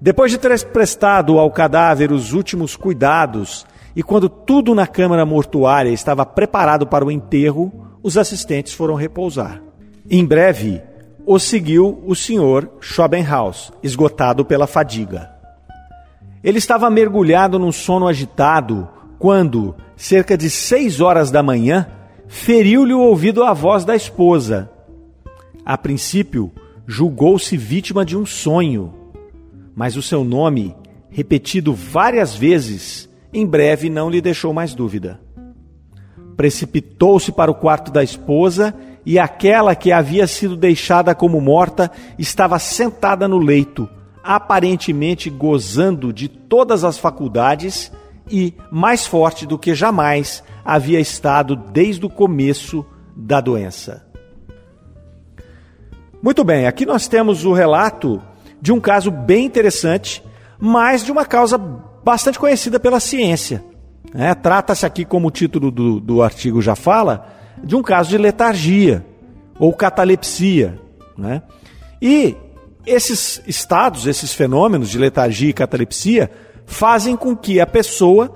Depois 0.00 0.30
de 0.30 0.38
ter 0.38 0.64
prestado 0.66 1.38
ao 1.38 1.50
cadáver 1.50 2.12
os 2.12 2.32
últimos 2.32 2.76
cuidados 2.76 3.66
e 3.96 4.02
quando 4.02 4.28
tudo 4.28 4.74
na 4.74 4.86
câmara 4.86 5.26
mortuária 5.26 5.90
estava 5.90 6.24
preparado 6.24 6.86
para 6.86 7.04
o 7.04 7.10
enterro, 7.10 7.72
os 8.02 8.16
assistentes 8.16 8.72
foram 8.72 8.94
repousar. 8.94 9.60
Em 10.08 10.24
breve, 10.24 10.80
o 11.30 11.38
seguiu 11.38 12.02
o 12.06 12.14
senhor 12.14 12.70
Schopenhaus, 12.80 13.70
esgotado 13.82 14.46
pela 14.46 14.66
fadiga. 14.66 15.30
Ele 16.42 16.56
estava 16.56 16.88
mergulhado 16.88 17.58
num 17.58 17.70
sono 17.70 18.08
agitado 18.08 18.88
quando, 19.18 19.76
cerca 19.94 20.38
de 20.38 20.48
seis 20.48 21.02
horas 21.02 21.30
da 21.30 21.42
manhã, 21.42 21.86
feriu-lhe 22.28 22.94
o 22.94 23.00
ouvido 23.00 23.44
a 23.44 23.52
voz 23.52 23.84
da 23.84 23.94
esposa. 23.94 24.70
A 25.66 25.76
princípio, 25.76 26.50
julgou-se 26.86 27.54
vítima 27.58 28.06
de 28.06 28.16
um 28.16 28.24
sonho, 28.24 28.94
mas 29.76 29.98
o 29.98 30.02
seu 30.02 30.24
nome, 30.24 30.74
repetido 31.10 31.74
várias 31.74 32.34
vezes, 32.34 33.06
em 33.34 33.44
breve 33.44 33.90
não 33.90 34.08
lhe 34.08 34.22
deixou 34.22 34.54
mais 34.54 34.74
dúvida. 34.74 35.20
Precipitou-se 36.38 37.30
para 37.32 37.50
o 37.50 37.54
quarto 37.54 37.92
da 37.92 38.02
esposa 38.02 38.74
e 39.08 39.18
aquela 39.18 39.74
que 39.74 39.90
havia 39.90 40.26
sido 40.26 40.54
deixada 40.54 41.14
como 41.14 41.40
morta 41.40 41.90
estava 42.18 42.58
sentada 42.58 43.26
no 43.26 43.38
leito, 43.38 43.88
aparentemente 44.22 45.30
gozando 45.30 46.12
de 46.12 46.28
todas 46.28 46.84
as 46.84 46.98
faculdades 46.98 47.90
e 48.30 48.52
mais 48.70 49.06
forte 49.06 49.46
do 49.46 49.58
que 49.58 49.74
jamais 49.74 50.44
havia 50.62 51.00
estado 51.00 51.56
desde 51.56 52.04
o 52.04 52.10
começo 52.10 52.84
da 53.16 53.40
doença. 53.40 54.06
Muito 56.22 56.44
bem, 56.44 56.66
aqui 56.66 56.84
nós 56.84 57.08
temos 57.08 57.46
o 57.46 57.54
relato 57.54 58.20
de 58.60 58.74
um 58.74 58.78
caso 58.78 59.10
bem 59.10 59.46
interessante, 59.46 60.22
mas 60.60 61.02
de 61.02 61.10
uma 61.10 61.24
causa 61.24 61.56
bastante 61.56 62.38
conhecida 62.38 62.78
pela 62.78 63.00
ciência. 63.00 63.64
É, 64.14 64.34
Trata-se 64.34 64.84
aqui, 64.84 65.06
como 65.06 65.28
o 65.28 65.30
título 65.30 65.70
do, 65.70 65.98
do 65.98 66.22
artigo 66.22 66.60
já 66.60 66.74
fala, 66.76 67.37
de 67.62 67.76
um 67.76 67.82
caso 67.82 68.10
de 68.10 68.18
letargia 68.18 69.04
ou 69.58 69.72
catalepsia. 69.72 70.78
Né? 71.16 71.42
E 72.00 72.36
esses 72.86 73.42
estados, 73.46 74.06
esses 74.06 74.32
fenômenos 74.32 74.88
de 74.88 74.98
letargia 74.98 75.50
e 75.50 75.52
catalepsia, 75.52 76.30
fazem 76.64 77.16
com 77.16 77.36
que 77.36 77.60
a 77.60 77.66
pessoa 77.66 78.32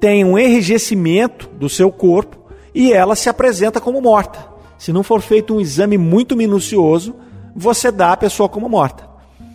tenha 0.00 0.26
um 0.26 0.38
enrijecimento 0.38 1.48
do 1.48 1.68
seu 1.68 1.90
corpo 1.90 2.44
e 2.74 2.92
ela 2.92 3.14
se 3.14 3.28
apresenta 3.28 3.80
como 3.80 4.00
morta. 4.00 4.54
Se 4.76 4.92
não 4.92 5.02
for 5.02 5.20
feito 5.20 5.54
um 5.54 5.60
exame 5.60 5.96
muito 5.96 6.36
minucioso, 6.36 7.14
você 7.54 7.90
dá 7.90 8.12
a 8.12 8.16
pessoa 8.16 8.48
como 8.48 8.68
morta. 8.68 9.08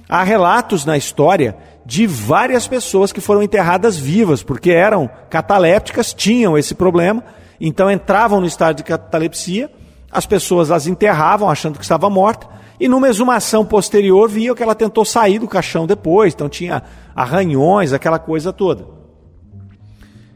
Há 0.07 0.23
relatos 0.23 0.85
na 0.85 0.97
história 0.97 1.55
de 1.85 2.07
várias 2.07 2.67
pessoas 2.67 3.11
que 3.11 3.21
foram 3.21 3.43
enterradas 3.43 3.97
vivas, 3.97 4.41
porque 4.41 4.71
eram 4.71 5.09
catalépticas, 5.29 6.13
tinham 6.13 6.57
esse 6.57 6.73
problema, 6.73 7.23
então 7.59 7.91
entravam 7.91 8.39
no 8.39 8.47
estado 8.47 8.77
de 8.77 8.83
catalepsia, 8.83 9.69
as 10.11 10.25
pessoas 10.25 10.71
as 10.71 10.87
enterravam 10.87 11.49
achando 11.49 11.77
que 11.77 11.83
estava 11.83 12.09
morta, 12.09 12.47
e 12.79 12.87
numa 12.87 13.09
exumação 13.09 13.65
posterior 13.65 14.29
viam 14.29 14.55
que 14.55 14.63
ela 14.63 14.73
tentou 14.73 15.03
sair 15.03 15.39
do 15.39 15.47
caixão 15.47 15.85
depois, 15.85 16.33
então 16.33 16.47
tinha 16.47 16.81
arranhões, 17.15 17.91
aquela 17.91 18.17
coisa 18.17 18.53
toda. 18.53 18.87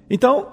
Então, 0.10 0.48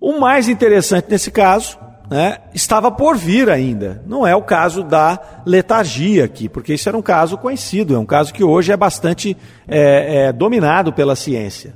o 0.00 0.18
mais 0.18 0.48
interessante 0.48 1.06
nesse 1.10 1.30
caso 1.30 1.78
né, 2.10 2.38
estava 2.54 2.90
por 2.90 3.16
vir 3.16 3.50
ainda. 3.50 4.02
Não 4.06 4.26
é 4.26 4.34
o 4.34 4.42
caso 4.42 4.82
da 4.82 5.18
letargia 5.44 6.24
aqui, 6.24 6.48
porque 6.48 6.74
isso 6.74 6.88
era 6.88 6.96
um 6.96 7.02
caso 7.02 7.36
conhecido, 7.36 7.94
é 7.94 7.98
um 7.98 8.06
caso 8.06 8.32
que 8.32 8.42
hoje 8.42 8.72
é 8.72 8.76
bastante 8.76 9.36
é, 9.68 10.26
é, 10.26 10.32
dominado 10.32 10.92
pela 10.92 11.16
ciência. 11.16 11.74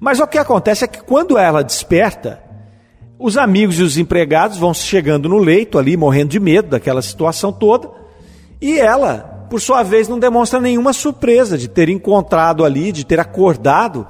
Mas 0.00 0.20
o 0.20 0.26
que 0.26 0.38
acontece 0.38 0.84
é 0.84 0.88
que 0.88 1.02
quando 1.02 1.38
ela 1.38 1.64
desperta, 1.64 2.40
os 3.18 3.36
amigos 3.38 3.78
e 3.78 3.82
os 3.82 3.96
empregados 3.96 4.58
vão 4.58 4.74
chegando 4.74 5.28
no 5.28 5.38
leito 5.38 5.78
ali, 5.78 5.96
morrendo 5.96 6.30
de 6.30 6.40
medo 6.40 6.68
daquela 6.68 7.00
situação 7.00 7.52
toda, 7.52 7.90
e 8.60 8.78
ela, 8.78 9.46
por 9.48 9.60
sua 9.60 9.82
vez, 9.82 10.08
não 10.08 10.18
demonstra 10.18 10.60
nenhuma 10.60 10.92
surpresa 10.92 11.56
de 11.56 11.68
ter 11.68 11.88
encontrado 11.88 12.64
ali, 12.64 12.92
de 12.92 13.04
ter 13.04 13.18
acordado 13.20 14.06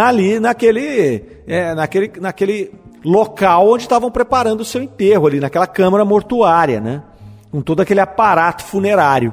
ali 0.00 0.40
naquele, 0.40 1.22
é, 1.46 1.74
naquele, 1.74 2.12
naquele 2.20 2.72
local 3.04 3.68
onde 3.68 3.84
estavam 3.84 4.10
preparando 4.10 4.60
o 4.60 4.64
seu 4.64 4.82
enterro, 4.82 5.26
ali 5.26 5.40
naquela 5.40 5.66
câmara 5.66 6.04
mortuária, 6.04 6.80
né? 6.80 7.02
Com 7.50 7.60
todo 7.60 7.80
aquele 7.80 8.00
aparato 8.00 8.64
funerário. 8.64 9.32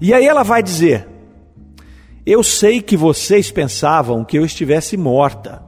E 0.00 0.12
aí 0.12 0.26
ela 0.26 0.42
vai 0.42 0.62
dizer: 0.62 1.08
Eu 2.26 2.42
sei 2.42 2.82
que 2.82 2.96
vocês 2.96 3.50
pensavam 3.50 4.24
que 4.24 4.38
eu 4.38 4.44
estivesse 4.44 4.96
morta. 4.96 5.62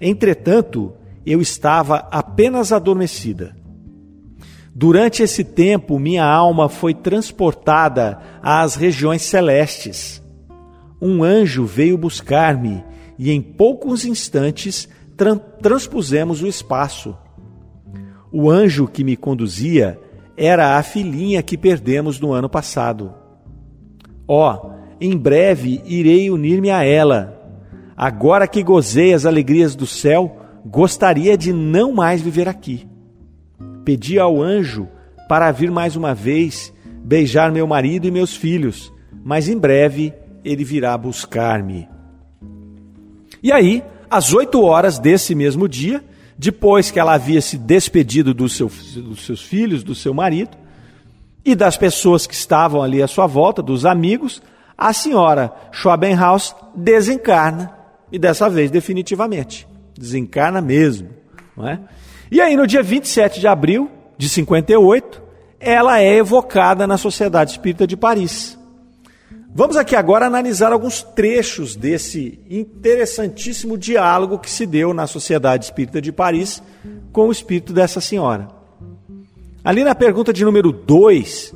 Entretanto, 0.00 0.92
eu 1.24 1.40
estava 1.40 2.08
apenas 2.10 2.72
adormecida. 2.72 3.56
Durante 4.74 5.22
esse 5.22 5.44
tempo, 5.44 5.98
minha 5.98 6.24
alma 6.24 6.68
foi 6.68 6.94
transportada 6.94 8.18
às 8.42 8.76
regiões 8.76 9.22
celestes. 9.22 10.22
Um 11.00 11.22
anjo 11.24 11.64
veio 11.64 11.98
buscar-me 11.98 12.84
e 13.18 13.30
em 13.30 13.42
poucos 13.42 14.04
instantes 14.04 14.88
tra 15.16 15.36
transpusemos 15.36 16.42
o 16.42 16.46
espaço. 16.46 17.16
O 18.32 18.48
anjo 18.48 18.86
que 18.86 19.02
me 19.02 19.16
conduzia 19.16 20.00
era 20.36 20.78
a 20.78 20.82
filhinha 20.82 21.42
que 21.42 21.58
perdemos 21.58 22.18
no 22.20 22.32
ano 22.32 22.48
passado. 22.48 23.12
Ó, 24.26 24.54
oh, 24.54 24.70
em 25.00 25.16
breve 25.16 25.82
irei 25.84 26.30
unir-me 26.30 26.70
a 26.70 26.84
ela. 26.84 27.36
Agora 27.96 28.46
que 28.46 28.62
gozei 28.62 29.12
as 29.12 29.26
alegrias 29.26 29.74
do 29.74 29.86
céu, 29.86 30.39
gostaria 30.64 31.36
de 31.36 31.52
não 31.52 31.92
mais 31.92 32.20
viver 32.20 32.48
aqui. 32.48 32.88
Pedi 33.84 34.18
ao 34.18 34.40
anjo 34.40 34.88
para 35.28 35.50
vir 35.52 35.70
mais 35.70 35.96
uma 35.96 36.14
vez 36.14 36.72
beijar 37.02 37.50
meu 37.50 37.66
marido 37.66 38.06
e 38.06 38.10
meus 38.10 38.36
filhos, 38.36 38.92
mas 39.24 39.48
em 39.48 39.58
breve 39.58 40.12
ele 40.44 40.64
virá 40.64 40.96
buscar-me. 40.96 41.88
E 43.42 43.50
aí, 43.52 43.82
às 44.10 44.32
8 44.32 44.62
horas 44.62 44.98
desse 44.98 45.34
mesmo 45.34 45.68
dia, 45.68 46.04
depois 46.36 46.90
que 46.90 46.98
ela 46.98 47.14
havia 47.14 47.40
se 47.40 47.56
despedido 47.56 48.32
do 48.32 48.48
seu, 48.48 48.70
dos 48.96 49.24
seus 49.24 49.42
filhos, 49.42 49.82
do 49.82 49.94
seu 49.94 50.12
marido 50.14 50.56
e 51.44 51.54
das 51.54 51.76
pessoas 51.76 52.26
que 52.26 52.34
estavam 52.34 52.82
ali 52.82 53.02
à 53.02 53.06
sua 53.06 53.26
volta, 53.26 53.62
dos 53.62 53.86
amigos, 53.86 54.42
a 54.76 54.92
senhora 54.92 55.52
Schwabenhaus 55.72 56.54
desencarna 56.74 57.72
e 58.10 58.18
dessa 58.18 58.48
vez 58.48 58.70
definitivamente. 58.70 59.69
Desencarna 60.00 60.62
mesmo. 60.62 61.10
Não 61.54 61.68
é? 61.68 61.78
E 62.30 62.40
aí, 62.40 62.56
no 62.56 62.66
dia 62.66 62.82
27 62.82 63.38
de 63.38 63.46
abril 63.46 63.90
de 64.16 64.30
58, 64.30 65.22
ela 65.60 66.00
é 66.00 66.16
evocada 66.16 66.86
na 66.86 66.96
Sociedade 66.96 67.50
Espírita 67.50 67.86
de 67.86 67.98
Paris. 67.98 68.58
Vamos 69.54 69.76
aqui 69.76 69.94
agora 69.94 70.24
analisar 70.24 70.72
alguns 70.72 71.02
trechos 71.02 71.76
desse 71.76 72.40
interessantíssimo 72.48 73.76
diálogo 73.76 74.38
que 74.38 74.50
se 74.50 74.64
deu 74.64 74.94
na 74.94 75.06
Sociedade 75.06 75.66
Espírita 75.66 76.00
de 76.00 76.10
Paris 76.10 76.62
com 77.12 77.28
o 77.28 77.32
espírito 77.32 77.74
dessa 77.74 78.00
senhora. 78.00 78.48
Ali 79.62 79.84
na 79.84 79.94
pergunta 79.94 80.32
de 80.32 80.46
número 80.46 80.72
2, 80.72 81.54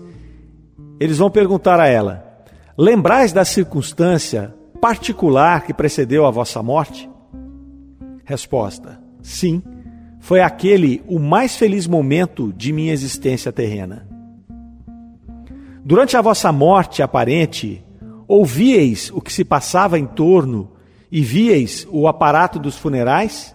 eles 1.00 1.16
vão 1.16 1.30
perguntar 1.30 1.80
a 1.80 1.86
ela: 1.86 2.44
Lembrais 2.76 3.32
da 3.32 3.44
circunstância 3.44 4.54
particular 4.82 5.64
que 5.64 5.72
precedeu 5.72 6.26
a 6.26 6.30
vossa 6.30 6.62
morte? 6.62 7.08
Resposta: 8.24 9.00
Sim, 9.22 9.62
foi 10.20 10.40
aquele 10.40 11.02
o 11.06 11.18
mais 11.18 11.56
feliz 11.56 11.86
momento 11.86 12.52
de 12.52 12.72
minha 12.72 12.92
existência 12.92 13.52
terrena. 13.52 14.08
Durante 15.84 16.16
a 16.16 16.22
vossa 16.22 16.50
morte 16.50 17.02
aparente, 17.02 17.84
ouvieis 18.26 19.10
o 19.10 19.20
que 19.20 19.30
se 19.30 19.44
passava 19.44 19.98
em 19.98 20.06
torno 20.06 20.72
e 21.12 21.20
vieis 21.20 21.86
o 21.90 22.08
aparato 22.08 22.58
dos 22.58 22.78
funerais? 22.78 23.54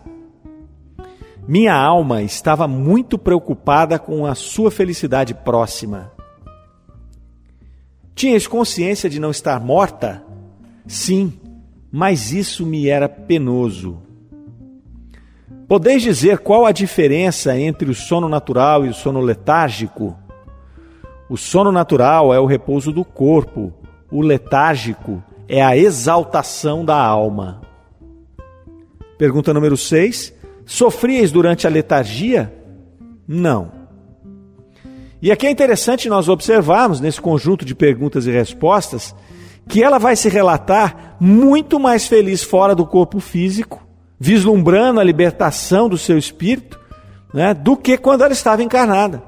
Minha 1.48 1.74
alma 1.74 2.22
estava 2.22 2.68
muito 2.68 3.18
preocupada 3.18 3.98
com 3.98 4.28
a 4.28 4.36
sua 4.36 4.70
felicidade 4.70 5.34
próxima. 5.34 6.12
Tinhas 8.14 8.46
consciência 8.46 9.10
de 9.10 9.20
não 9.20 9.32
estar 9.32 9.60
morta? 9.60 10.24
Sim, 10.86 11.34
mas 11.92 12.32
isso 12.32 12.64
me 12.64 12.88
era 12.88 13.10
penoso. 13.10 13.98
Podeis 15.70 16.02
dizer 16.02 16.40
qual 16.40 16.66
a 16.66 16.72
diferença 16.72 17.56
entre 17.56 17.92
o 17.92 17.94
sono 17.94 18.28
natural 18.28 18.88
e 18.88 18.90
o 18.90 18.94
sono 18.94 19.20
letárgico? 19.20 20.18
O 21.30 21.38
sono 21.38 21.72
natural 21.72 22.34
é 22.34 22.40
o 22.40 22.48
repouso 22.48 22.92
do 22.92 23.06
corpo, 23.06 23.72
o 24.12 24.20
letárgico 24.20 25.24
é 25.48 25.62
a 25.62 25.78
exaltação 25.78 26.84
da 26.84 26.96
alma. 26.96 27.62
Pergunta 29.16 29.54
número 29.54 29.78
6. 29.78 30.34
Sofríeis 30.66 31.32
durante 31.32 31.68
a 31.68 31.70
letargia? 31.70 32.52
Não. 33.28 33.72
E 35.22 35.32
aqui 35.32 35.46
é 35.46 35.52
interessante 35.52 36.10
nós 36.10 36.28
observarmos, 36.28 37.00
nesse 37.00 37.22
conjunto 37.22 37.64
de 37.64 37.76
perguntas 37.76 38.26
e 38.26 38.32
respostas, 38.32 39.14
que 39.68 39.84
ela 39.84 40.00
vai 40.00 40.16
se 40.16 40.30
relatar 40.30 41.16
muito 41.20 41.80
mais 41.80 42.08
feliz 42.08 42.42
fora 42.42 42.74
do 42.74 42.88
corpo 42.88 43.20
físico, 43.20 43.88
vislumbrando 44.20 45.00
a 45.00 45.04
libertação 45.04 45.88
do 45.88 45.98
seu 45.98 46.18
espírito, 46.18 46.80
né, 47.34 47.54
do 47.54 47.78
que 47.78 47.98
quando 47.98 48.24
ela 48.24 48.34
estava 48.34 48.62
encarnada. 48.62 49.24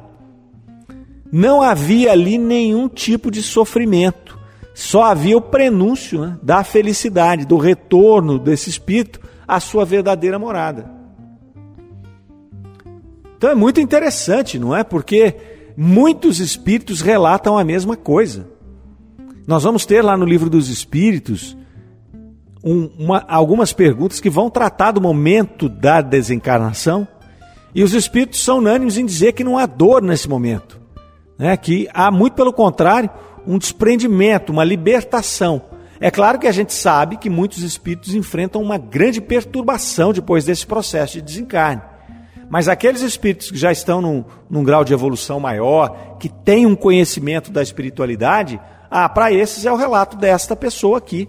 Não 1.32 1.62
havia 1.62 2.12
ali 2.12 2.38
nenhum 2.38 2.90
tipo 2.90 3.32
de 3.32 3.42
sofrimento. 3.42 4.38
Só 4.74 5.04
havia 5.04 5.38
o 5.38 5.42
prenúncio 5.42 6.22
né, 6.22 6.38
da 6.44 6.64
felicidade, 6.64 7.46
do 7.46 7.58
retorno 7.58 8.38
desse 8.38 8.70
espírito 8.70 9.22
à 9.48 9.60
sua 9.60 9.86
verdadeira 9.86 10.38
morada. 10.38 10.92
Então 13.38 13.50
é 13.50 13.56
muito 13.56 13.80
interessante, 13.80 14.60
não 14.60 14.76
é? 14.76 14.84
Porque 14.84 15.36
muitos 15.76 16.40
espíritos 16.40 17.02
relatam 17.02 17.58
a 17.58 17.64
mesma 17.64 17.96
coisa. 17.96 18.48
Nós 19.48 19.64
vamos 19.64 19.86
ter 19.86 20.04
lá 20.04 20.16
no 20.16 20.26
livro 20.26 20.50
dos 20.50 20.70
Espíritos 20.70 21.58
um, 22.64 22.90
uma, 22.98 23.26
algumas 23.28 23.74
perguntas 23.74 24.20
que 24.20 24.30
vão 24.30 24.50
tratar 24.50 24.92
do 24.92 25.02
momento 25.02 25.68
da 25.68 26.02
desencarnação, 26.02 27.08
e 27.74 27.84
os 27.84 27.94
espíritos 27.94 28.44
são 28.44 28.58
unânimes 28.58 28.98
em 28.98 29.06
dizer 29.06 29.32
que 29.32 29.44
não 29.44 29.58
há 29.58 29.66
dor 29.66 30.02
nesse 30.02 30.28
momento 30.28 30.82
né, 31.42 31.58
que 31.58 31.90
há 31.92 32.12
muito 32.12 32.36
pelo 32.36 32.54
contrário 32.54 33.10
um 33.48 33.58
desprendimento, 33.58 34.52
uma 34.52 34.64
libertação. 34.64 35.60
É 36.00 36.12
claro 36.12 36.38
que 36.38 36.46
a 36.46 36.52
gente 36.52 36.72
sabe 36.72 37.18
que 37.18 37.32
muitos 37.32 37.64
espíritos 37.64 38.14
enfrentam 38.14 38.62
uma 38.62 38.78
grande 38.78 39.20
perturbação 39.20 40.14
depois 40.14 40.46
desse 40.46 40.68
processo 40.68 41.14
de 41.14 41.24
desencarne. 41.24 41.82
Mas 42.48 42.68
aqueles 42.68 43.02
espíritos 43.02 43.50
que 43.50 43.58
já 43.58 43.72
estão 43.72 44.02
num, 44.02 44.24
num 44.48 44.64
grau 44.64 44.84
de 44.84 44.94
evolução 44.94 45.40
maior, 45.40 46.18
que 46.20 46.30
têm 46.30 46.68
um 46.68 46.76
conhecimento 46.76 47.52
da 47.52 47.64
espiritualidade, 47.64 48.62
ah, 48.92 49.10
para 49.10 49.32
esses 49.32 49.66
é 49.66 49.72
o 49.72 49.78
relato 49.78 50.16
desta 50.18 50.56
pessoa 50.56 51.00
aqui. 51.00 51.28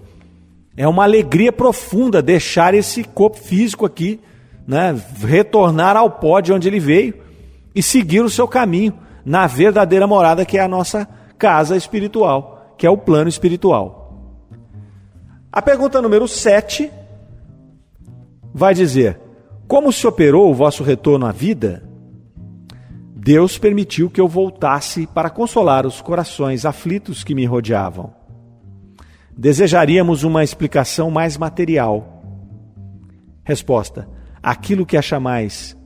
É 0.76 0.88
uma 0.88 1.04
alegria 1.04 1.52
profunda 1.52 2.22
deixar 2.22 2.74
esse 2.74 3.04
corpo 3.04 3.36
físico 3.36 3.84
aqui, 3.84 4.20
né, 4.66 4.98
retornar 5.20 5.96
ao 5.96 6.10
pó 6.10 6.40
de 6.40 6.52
onde 6.52 6.68
ele 6.68 6.80
veio 6.80 7.14
e 7.74 7.82
seguir 7.82 8.20
o 8.20 8.30
seu 8.30 8.48
caminho 8.48 8.94
na 9.24 9.46
verdadeira 9.46 10.06
morada 10.06 10.44
que 10.44 10.56
é 10.56 10.62
a 10.62 10.68
nossa 10.68 11.06
casa 11.38 11.76
espiritual, 11.76 12.74
que 12.78 12.86
é 12.86 12.90
o 12.90 12.96
plano 12.96 13.28
espiritual. 13.28 14.02
A 15.52 15.60
pergunta 15.60 16.00
número 16.00 16.26
7 16.26 16.90
vai 18.54 18.72
dizer: 18.72 19.20
Como 19.68 19.92
se 19.92 20.06
operou 20.06 20.50
o 20.50 20.54
vosso 20.54 20.82
retorno 20.82 21.26
à 21.26 21.32
vida? 21.32 21.82
Deus 23.14 23.58
permitiu 23.58 24.10
que 24.10 24.20
eu 24.20 24.26
voltasse 24.26 25.06
para 25.06 25.30
consolar 25.30 25.86
os 25.86 26.00
corações 26.00 26.64
aflitos 26.64 27.22
que 27.22 27.34
me 27.34 27.44
rodeavam. 27.44 28.21
Desejaríamos 29.36 30.24
uma 30.24 30.44
explicação 30.44 31.10
mais 31.10 31.36
material. 31.36 32.22
Resposta: 33.44 34.08
aquilo 34.42 34.86
que 34.86 34.96
acha 34.96 35.18
mais 35.18 35.76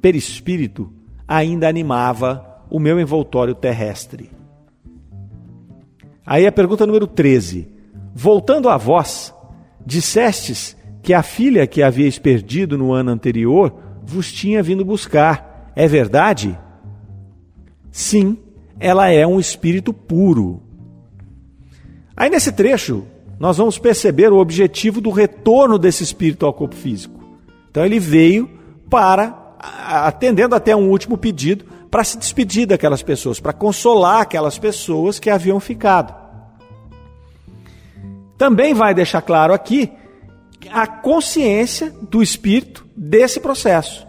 perispírito 0.00 0.92
ainda 1.26 1.68
animava 1.68 2.62
o 2.70 2.78
meu 2.78 3.00
envoltório 3.00 3.54
terrestre. 3.54 4.30
Aí 6.24 6.46
a 6.46 6.52
pergunta 6.52 6.86
número 6.86 7.06
13. 7.06 7.68
Voltando 8.14 8.68
a 8.68 8.76
vós, 8.76 9.34
dissestes 9.84 10.76
que 11.02 11.14
a 11.14 11.22
filha 11.22 11.66
que 11.66 11.82
havíeis 11.82 12.18
perdido 12.18 12.76
no 12.76 12.92
ano 12.92 13.10
anterior 13.10 13.74
vos 14.02 14.32
tinha 14.32 14.62
vindo 14.62 14.84
buscar. 14.84 15.72
É 15.74 15.86
verdade? 15.86 16.58
Sim, 17.90 18.38
ela 18.78 19.08
é 19.08 19.26
um 19.26 19.40
espírito 19.40 19.92
puro. 19.92 20.62
Aí 22.18 22.28
nesse 22.28 22.50
trecho, 22.50 23.06
nós 23.38 23.58
vamos 23.58 23.78
perceber 23.78 24.32
o 24.32 24.38
objetivo 24.38 25.00
do 25.00 25.08
retorno 25.08 25.78
desse 25.78 26.02
espírito 26.02 26.44
ao 26.44 26.52
corpo 26.52 26.74
físico. 26.74 27.22
Então 27.70 27.84
ele 27.86 28.00
veio 28.00 28.50
para, 28.90 29.54
atendendo 29.86 30.56
até 30.56 30.74
um 30.74 30.90
último 30.90 31.16
pedido, 31.16 31.64
para 31.88 32.02
se 32.02 32.18
despedir 32.18 32.66
daquelas 32.66 33.04
pessoas, 33.04 33.38
para 33.38 33.52
consolar 33.52 34.22
aquelas 34.22 34.58
pessoas 34.58 35.20
que 35.20 35.30
haviam 35.30 35.60
ficado. 35.60 36.12
Também 38.36 38.74
vai 38.74 38.92
deixar 38.92 39.22
claro 39.22 39.54
aqui 39.54 39.88
a 40.72 40.88
consciência 40.88 41.94
do 42.10 42.20
espírito 42.20 42.84
desse 42.96 43.38
processo. 43.38 44.04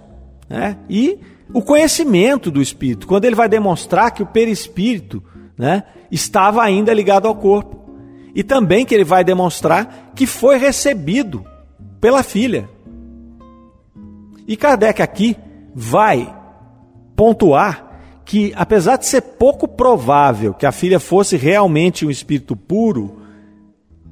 Né? 0.49 0.77
E 0.89 1.19
o 1.53 1.61
conhecimento 1.61 2.49
do 2.49 2.59
espírito, 2.59 3.05
quando 3.05 3.25
ele 3.25 3.35
vai 3.35 3.47
demonstrar 3.47 4.09
que 4.09 4.23
o 4.23 4.25
perispírito 4.25 5.23
né, 5.55 5.83
estava 6.09 6.63
ainda 6.63 6.91
ligado 6.91 7.27
ao 7.27 7.35
corpo. 7.35 7.78
E 8.33 8.43
também 8.43 8.85
que 8.85 8.93
ele 8.93 9.03
vai 9.03 9.23
demonstrar 9.23 10.11
que 10.15 10.25
foi 10.25 10.57
recebido 10.57 11.45
pela 11.99 12.23
filha. 12.23 12.69
E 14.47 14.55
Kardec 14.55 15.01
aqui 15.01 15.37
vai 15.73 16.35
pontuar 17.15 17.89
que, 18.25 18.53
apesar 18.55 18.97
de 18.97 19.07
ser 19.07 19.21
pouco 19.21 19.67
provável 19.67 20.53
que 20.53 20.65
a 20.65 20.71
filha 20.71 20.99
fosse 20.99 21.35
realmente 21.35 22.05
um 22.05 22.11
espírito 22.11 22.55
puro, 22.55 23.19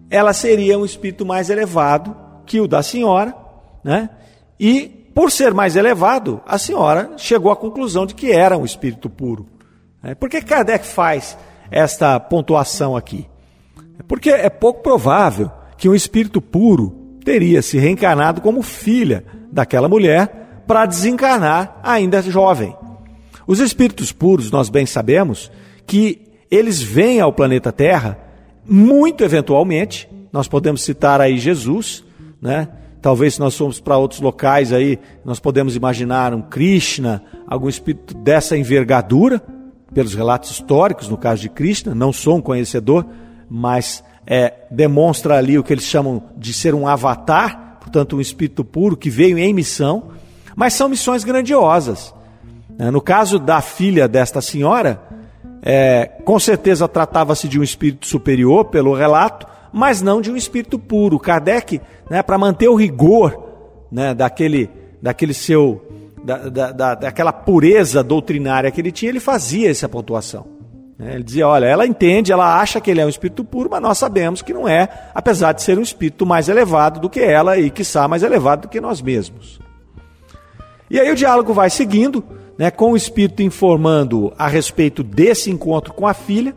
ela 0.09 0.33
seria 0.33 0.77
um 0.77 0.85
espírito 0.85 1.25
mais 1.25 1.49
elevado 1.49 2.15
que 2.45 2.59
o 2.59 2.67
da 2.67 2.81
senhora, 2.81 3.35
né? 3.83 4.09
E 4.59 4.87
por 5.13 5.31
ser 5.31 5.53
mais 5.53 5.75
elevado, 5.75 6.41
a 6.45 6.57
senhora 6.57 7.11
chegou 7.17 7.51
à 7.51 7.55
conclusão 7.55 8.05
de 8.05 8.13
que 8.13 8.31
era 8.31 8.57
um 8.57 8.65
espírito 8.65 9.09
puro. 9.09 9.47
Né? 10.01 10.15
Por 10.15 10.29
que 10.29 10.41
Kardec 10.41 10.85
faz 10.85 11.37
esta 11.71 12.19
pontuação 12.19 12.95
aqui? 12.95 13.27
Porque 14.07 14.29
é 14.29 14.49
pouco 14.49 14.81
provável 14.81 15.51
que 15.77 15.87
um 15.87 15.95
espírito 15.95 16.41
puro 16.41 17.17
teria 17.23 17.61
se 17.61 17.77
reencarnado 17.77 18.41
como 18.41 18.61
filha 18.61 19.23
daquela 19.51 19.87
mulher 19.87 20.63
para 20.67 20.85
desencarnar 20.85 21.79
ainda 21.83 22.21
jovem. 22.21 22.75
Os 23.45 23.59
espíritos 23.59 24.11
puros, 24.11 24.51
nós 24.51 24.69
bem 24.69 24.85
sabemos 24.85 25.51
que 25.85 26.21
eles 26.51 26.81
vêm 26.81 27.21
ao 27.21 27.31
planeta 27.31 27.71
Terra 27.71 28.17
muito 28.65 29.23
eventualmente. 29.23 30.09
Nós 30.31 30.47
podemos 30.47 30.81
citar 30.81 31.21
aí 31.21 31.37
Jesus, 31.37 32.03
né? 32.41 32.67
Talvez 33.01 33.35
se 33.35 33.39
nós 33.39 33.55
formos 33.55 33.79
para 33.79 33.97
outros 33.97 34.19
locais 34.19 34.73
aí, 34.73 34.99
nós 35.23 35.39
podemos 35.39 35.75
imaginar 35.75 36.33
um 36.33 36.41
Krishna, 36.41 37.23
algum 37.47 37.69
espírito 37.69 38.13
dessa 38.15 38.57
envergadura, 38.57 39.41
pelos 39.93 40.13
relatos 40.13 40.51
históricos, 40.51 41.07
no 41.07 41.17
caso 41.17 41.41
de 41.41 41.49
Krishna, 41.49 41.95
não 41.95 42.11
sou 42.11 42.37
um 42.37 42.41
conhecedor, 42.41 43.05
mas 43.49 44.03
é, 44.25 44.53
demonstra 44.69 45.37
ali 45.37 45.57
o 45.57 45.63
que 45.63 45.73
eles 45.73 45.85
chamam 45.85 46.21
de 46.35 46.53
ser 46.53 46.75
um 46.75 46.87
avatar, 46.87 47.77
portanto, 47.79 48.17
um 48.17 48.21
espírito 48.21 48.63
puro 48.63 48.97
que 48.97 49.09
veio 49.09 49.37
em 49.37 49.53
missão, 49.53 50.09
mas 50.55 50.73
são 50.73 50.89
missões 50.89 51.23
grandiosas. 51.23 52.13
É, 52.77 52.91
no 52.91 53.01
caso 53.01 53.39
da 53.39 53.61
filha 53.61 54.07
desta 54.07 54.41
senhora, 54.41 55.01
é, 55.61 56.05
com 56.23 56.39
certeza 56.39 56.87
tratava-se 56.87 57.47
de 57.47 57.59
um 57.59 57.63
espírito 57.63 58.07
superior, 58.07 58.65
pelo 58.65 58.93
relato, 58.93 59.47
mas 59.71 60.01
não 60.01 60.21
de 60.21 60.31
um 60.31 60.35
espírito 60.35 60.77
puro. 60.77 61.19
Kardec, 61.19 61.81
né, 62.09 62.21
para 62.21 62.37
manter 62.37 62.67
o 62.67 62.75
rigor 62.75 63.47
né, 63.91 64.13
daquele, 64.13 64.69
daquele 65.01 65.33
seu, 65.33 66.13
da, 66.23 66.49
da, 66.49 66.71
da, 66.71 66.95
daquela 66.95 67.31
pureza 67.31 68.03
doutrinária 68.03 68.71
que 68.71 68.81
ele 68.81 68.91
tinha, 68.91 69.09
ele 69.09 69.19
fazia 69.19 69.69
essa 69.69 69.87
pontuação. 69.87 70.56
Né? 70.97 71.13
Ele 71.15 71.23
dizia: 71.23 71.47
olha, 71.47 71.65
ela 71.65 71.85
entende, 71.85 72.31
ela 72.31 72.59
acha 72.59 72.81
que 72.81 72.89
ele 72.89 73.01
é 73.01 73.05
um 73.05 73.09
espírito 73.09 73.43
puro, 73.43 73.69
mas 73.69 73.81
nós 73.81 73.97
sabemos 73.97 74.41
que 74.41 74.53
não 74.53 74.67
é, 74.67 74.89
apesar 75.13 75.53
de 75.53 75.61
ser 75.61 75.77
um 75.77 75.83
espírito 75.83 76.25
mais 76.25 76.49
elevado 76.49 76.99
do 76.99 77.09
que 77.09 77.19
ela 77.19 77.57
e, 77.57 77.69
quiçá, 77.69 78.07
mais 78.07 78.23
elevado 78.23 78.63
do 78.63 78.67
que 78.67 78.81
nós 78.81 79.01
mesmos. 79.01 79.59
E 80.89 80.99
aí 80.99 81.11
o 81.11 81.15
diálogo 81.15 81.53
vai 81.53 81.69
seguindo, 81.69 82.23
né, 82.57 82.71
com 82.71 82.93
o 82.93 82.97
espírito 82.97 83.43
informando 83.43 84.33
a 84.37 84.47
respeito 84.47 85.03
desse 85.03 85.51
encontro 85.51 85.93
com 85.93 86.07
a 86.07 86.13
filha, 86.13 86.55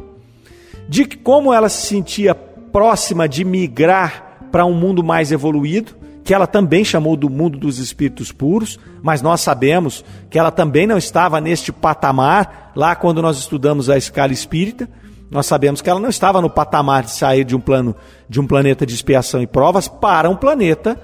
de 0.89 1.05
como 1.05 1.53
ela 1.53 1.69
se 1.69 1.87
sentia 1.87 2.35
próxima 2.35 3.29
de 3.29 3.45
migrar 3.45 4.49
para 4.51 4.65
um 4.65 4.73
mundo 4.73 5.03
mais 5.03 5.33
evoluído, 5.33 6.00
que 6.31 6.35
ela 6.35 6.47
também 6.47 6.85
chamou 6.85 7.17
do 7.17 7.29
mundo 7.29 7.59
dos 7.59 7.81
espíritos 7.81 8.31
puros, 8.31 8.79
mas 9.03 9.21
nós 9.21 9.41
sabemos 9.41 10.05
que 10.31 10.39
ela 10.39 10.53
também 10.53 10.87
não 10.87 10.97
estava 10.97 11.41
neste 11.41 11.73
patamar 11.73 12.71
lá 12.77 12.95
quando 12.95 13.21
nós 13.21 13.37
estudamos 13.37 13.91
a 13.91 13.99
escala 13.99 14.33
espírita. 14.33 14.89
Nós 15.29 15.47
sabemos 15.47 15.83
que 15.83 15.91
ela 15.91 15.99
não 15.99 16.09
estava 16.09 16.41
no 16.41 16.49
patamar 16.49 17.03
de 17.03 17.11
sair 17.11 17.43
de 17.43 17.57
um 17.57 17.61
plano 17.61 17.97
de 18.29 18.41
um 18.41 18.47
planeta 18.47 18.87
de 18.87 18.95
expiação 18.95 19.43
e 19.43 19.47
provas 19.49 19.89
para 19.89 20.31
um 20.31 20.37
planeta 20.37 20.97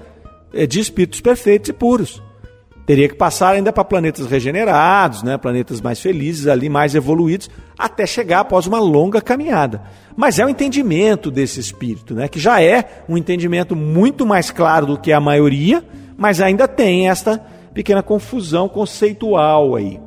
eh, 0.53 0.65
de 0.65 0.79
espíritos 0.79 1.19
perfeitos 1.19 1.67
e 1.67 1.73
puros. 1.73 2.23
Teria 2.87 3.09
que 3.09 3.15
passar 3.15 3.49
ainda 3.49 3.73
para 3.73 3.83
planetas 3.83 4.27
regenerados, 4.27 5.21
né, 5.21 5.37
planetas 5.37 5.81
mais 5.81 5.99
felizes, 5.99 6.47
ali 6.47 6.69
mais 6.69 6.95
evoluídos, 6.95 7.49
até 7.77 8.07
chegar 8.07 8.39
após 8.39 8.65
uma 8.65 8.79
longa 8.79 9.21
caminhada. 9.21 9.81
Mas 10.15 10.39
é 10.39 10.45
o 10.45 10.49
entendimento 10.49 11.29
desse 11.29 11.59
espírito, 11.59 12.15
né, 12.15 12.29
que 12.29 12.39
já 12.39 12.61
é 12.61 13.03
um 13.09 13.17
entendimento 13.17 13.75
muito 13.75 14.25
mais 14.25 14.51
claro 14.51 14.85
do 14.85 14.97
que 14.97 15.11
a 15.11 15.19
maioria, 15.19 15.83
mas 16.17 16.39
ainda 16.39 16.65
tem 16.65 17.09
esta 17.09 17.45
pequena 17.73 18.01
confusão 18.01 18.69
conceitual 18.69 19.75
aí. 19.75 19.99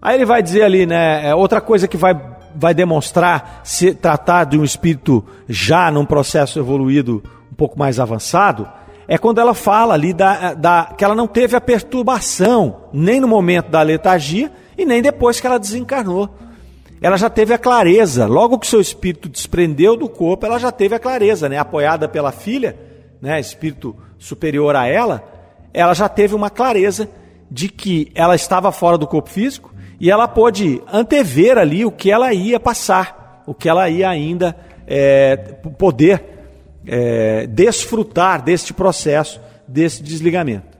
Aí 0.00 0.14
ele 0.14 0.24
vai 0.24 0.40
dizer 0.40 0.62
ali, 0.62 0.86
né, 0.86 1.28
é 1.28 1.34
outra 1.34 1.60
coisa 1.60 1.88
que 1.88 1.96
vai, 1.96 2.14
vai 2.54 2.72
demonstrar 2.72 3.62
se 3.64 3.92
tratar 3.92 4.44
de 4.44 4.56
um 4.56 4.62
espírito 4.62 5.24
já 5.48 5.90
num 5.90 6.06
processo 6.06 6.56
evoluído 6.60 7.20
um 7.50 7.54
pouco 7.56 7.76
mais 7.76 7.98
avançado, 7.98 8.68
é 9.10 9.16
quando 9.16 9.40
ela 9.40 9.54
fala 9.54 9.94
ali 9.94 10.12
da, 10.12 10.52
da, 10.52 10.94
que 10.96 11.02
ela 11.02 11.14
não 11.14 11.26
teve 11.26 11.56
a 11.56 11.60
perturbação, 11.60 12.82
nem 12.92 13.18
no 13.18 13.26
momento 13.26 13.70
da 13.70 13.80
letargia 13.80 14.52
e 14.76 14.84
nem 14.84 15.00
depois 15.00 15.40
que 15.40 15.46
ela 15.46 15.58
desencarnou. 15.58 16.28
Ela 17.00 17.16
já 17.16 17.30
teve 17.30 17.54
a 17.54 17.58
clareza, 17.58 18.26
logo 18.26 18.58
que 18.58 18.66
seu 18.66 18.82
espírito 18.82 19.26
desprendeu 19.26 19.96
do 19.96 20.10
corpo, 20.10 20.44
ela 20.44 20.58
já 20.58 20.70
teve 20.70 20.94
a 20.94 20.98
clareza, 20.98 21.48
né? 21.48 21.56
apoiada 21.56 22.06
pela 22.06 22.30
filha, 22.30 22.76
né? 23.22 23.40
espírito 23.40 23.96
superior 24.18 24.76
a 24.76 24.86
ela, 24.86 25.24
ela 25.72 25.94
já 25.94 26.08
teve 26.08 26.34
uma 26.34 26.50
clareza 26.50 27.08
de 27.50 27.70
que 27.70 28.12
ela 28.14 28.34
estava 28.34 28.70
fora 28.70 28.98
do 28.98 29.06
corpo 29.06 29.30
físico 29.30 29.72
e 29.98 30.10
ela 30.10 30.28
pôde 30.28 30.82
antever 30.92 31.56
ali 31.56 31.82
o 31.82 31.90
que 31.90 32.10
ela 32.10 32.34
ia 32.34 32.60
passar, 32.60 33.42
o 33.46 33.54
que 33.54 33.70
ela 33.70 33.88
ia 33.88 34.08
ainda 34.08 34.54
é, 34.86 35.36
poder 35.78 36.37
é, 36.86 37.46
desfrutar 37.46 38.42
deste 38.42 38.72
processo, 38.72 39.40
desse 39.66 40.02
desligamento. 40.02 40.78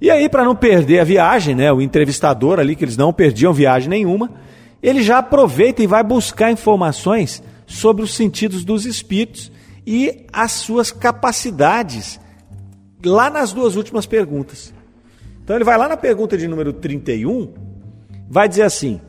E 0.00 0.10
aí, 0.10 0.28
para 0.28 0.44
não 0.44 0.56
perder 0.56 1.00
a 1.00 1.04
viagem, 1.04 1.54
né, 1.54 1.70
o 1.72 1.80
entrevistador 1.80 2.58
ali, 2.58 2.74
que 2.74 2.84
eles 2.84 2.96
não 2.96 3.12
perdiam 3.12 3.52
viagem 3.52 3.88
nenhuma, 3.88 4.30
ele 4.82 5.02
já 5.02 5.18
aproveita 5.18 5.82
e 5.82 5.86
vai 5.86 6.02
buscar 6.02 6.50
informações 6.50 7.42
sobre 7.66 8.02
os 8.02 8.14
sentidos 8.14 8.64
dos 8.64 8.86
espíritos 8.86 9.52
e 9.86 10.26
as 10.32 10.52
suas 10.52 10.90
capacidades, 10.90 12.18
lá 13.04 13.28
nas 13.28 13.52
duas 13.52 13.76
últimas 13.76 14.06
perguntas. 14.06 14.72
Então 15.44 15.56
ele 15.56 15.64
vai 15.64 15.76
lá 15.76 15.88
na 15.88 15.96
pergunta 15.96 16.36
de 16.38 16.48
número 16.48 16.72
31, 16.72 17.52
vai 18.28 18.48
dizer 18.48 18.62
assim: 18.62 19.00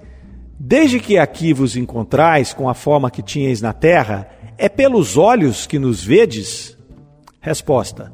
Desde 0.59 0.99
que 0.99 1.17
aqui 1.17 1.53
vos 1.53 1.75
encontrais 1.75 2.53
com 2.53 2.69
a 2.69 2.73
forma 2.73 3.09
que 3.09 3.21
tinhais 3.21 3.61
na 3.61 3.73
terra, 3.73 4.29
é 4.61 4.69
pelos 4.69 5.17
olhos 5.17 5.65
que 5.65 5.79
nos 5.79 6.03
vedes? 6.03 6.77
Resposta: 7.39 8.13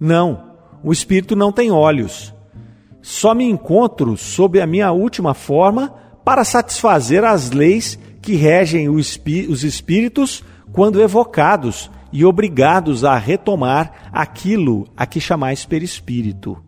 Não, 0.00 0.50
o 0.82 0.92
espírito 0.92 1.36
não 1.36 1.52
tem 1.52 1.70
olhos. 1.70 2.34
Só 3.00 3.32
me 3.32 3.44
encontro 3.44 4.16
sob 4.16 4.60
a 4.60 4.66
minha 4.66 4.90
última 4.90 5.32
forma 5.32 5.94
para 6.24 6.42
satisfazer 6.42 7.22
as 7.22 7.52
leis 7.52 7.96
que 8.20 8.34
regem 8.34 8.88
os 8.88 9.62
espíritos 9.62 10.42
quando 10.72 11.00
evocados 11.00 11.88
e 12.12 12.24
obrigados 12.24 13.04
a 13.04 13.16
retomar 13.16 14.10
aquilo 14.12 14.88
a 14.96 15.06
que 15.06 15.20
chamais 15.20 15.64
perispírito. 15.64 16.60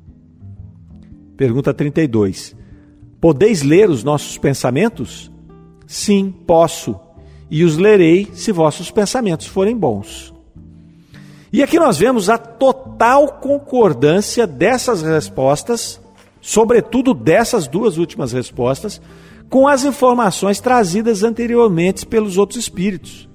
Pergunta 1.37 1.75
32. 1.75 2.55
Podeis 3.21 3.63
ler 3.63 3.91
os 3.91 4.05
nossos 4.05 4.39
pensamentos? 4.39 5.29
Sim, 5.89 6.33
posso 6.47 7.08
e 7.51 7.65
os 7.65 7.77
lerei 7.77 8.29
se 8.35 8.53
vossos 8.53 8.91
pensamentos 8.91 9.47
forem 9.47 9.77
bons. 9.77 10.35
E 11.53 11.63
aqui 11.63 11.79
nós 11.79 11.97
vemos 11.97 12.29
a 12.29 12.37
total 12.37 13.39
concordância 13.41 14.47
dessas 14.47 15.03
respostas, 15.03 16.01
sobretudo 16.41 17.15
dessas 17.15 17.67
duas 17.67 17.97
últimas 17.97 18.33
respostas, 18.33 19.01
com 19.49 19.67
as 19.67 19.85
informações 19.85 20.61
trazidas 20.61 21.23
anteriormente 21.23 22.05
pelos 22.05 22.37
outros 22.37 22.59
espíritos. 22.59 23.29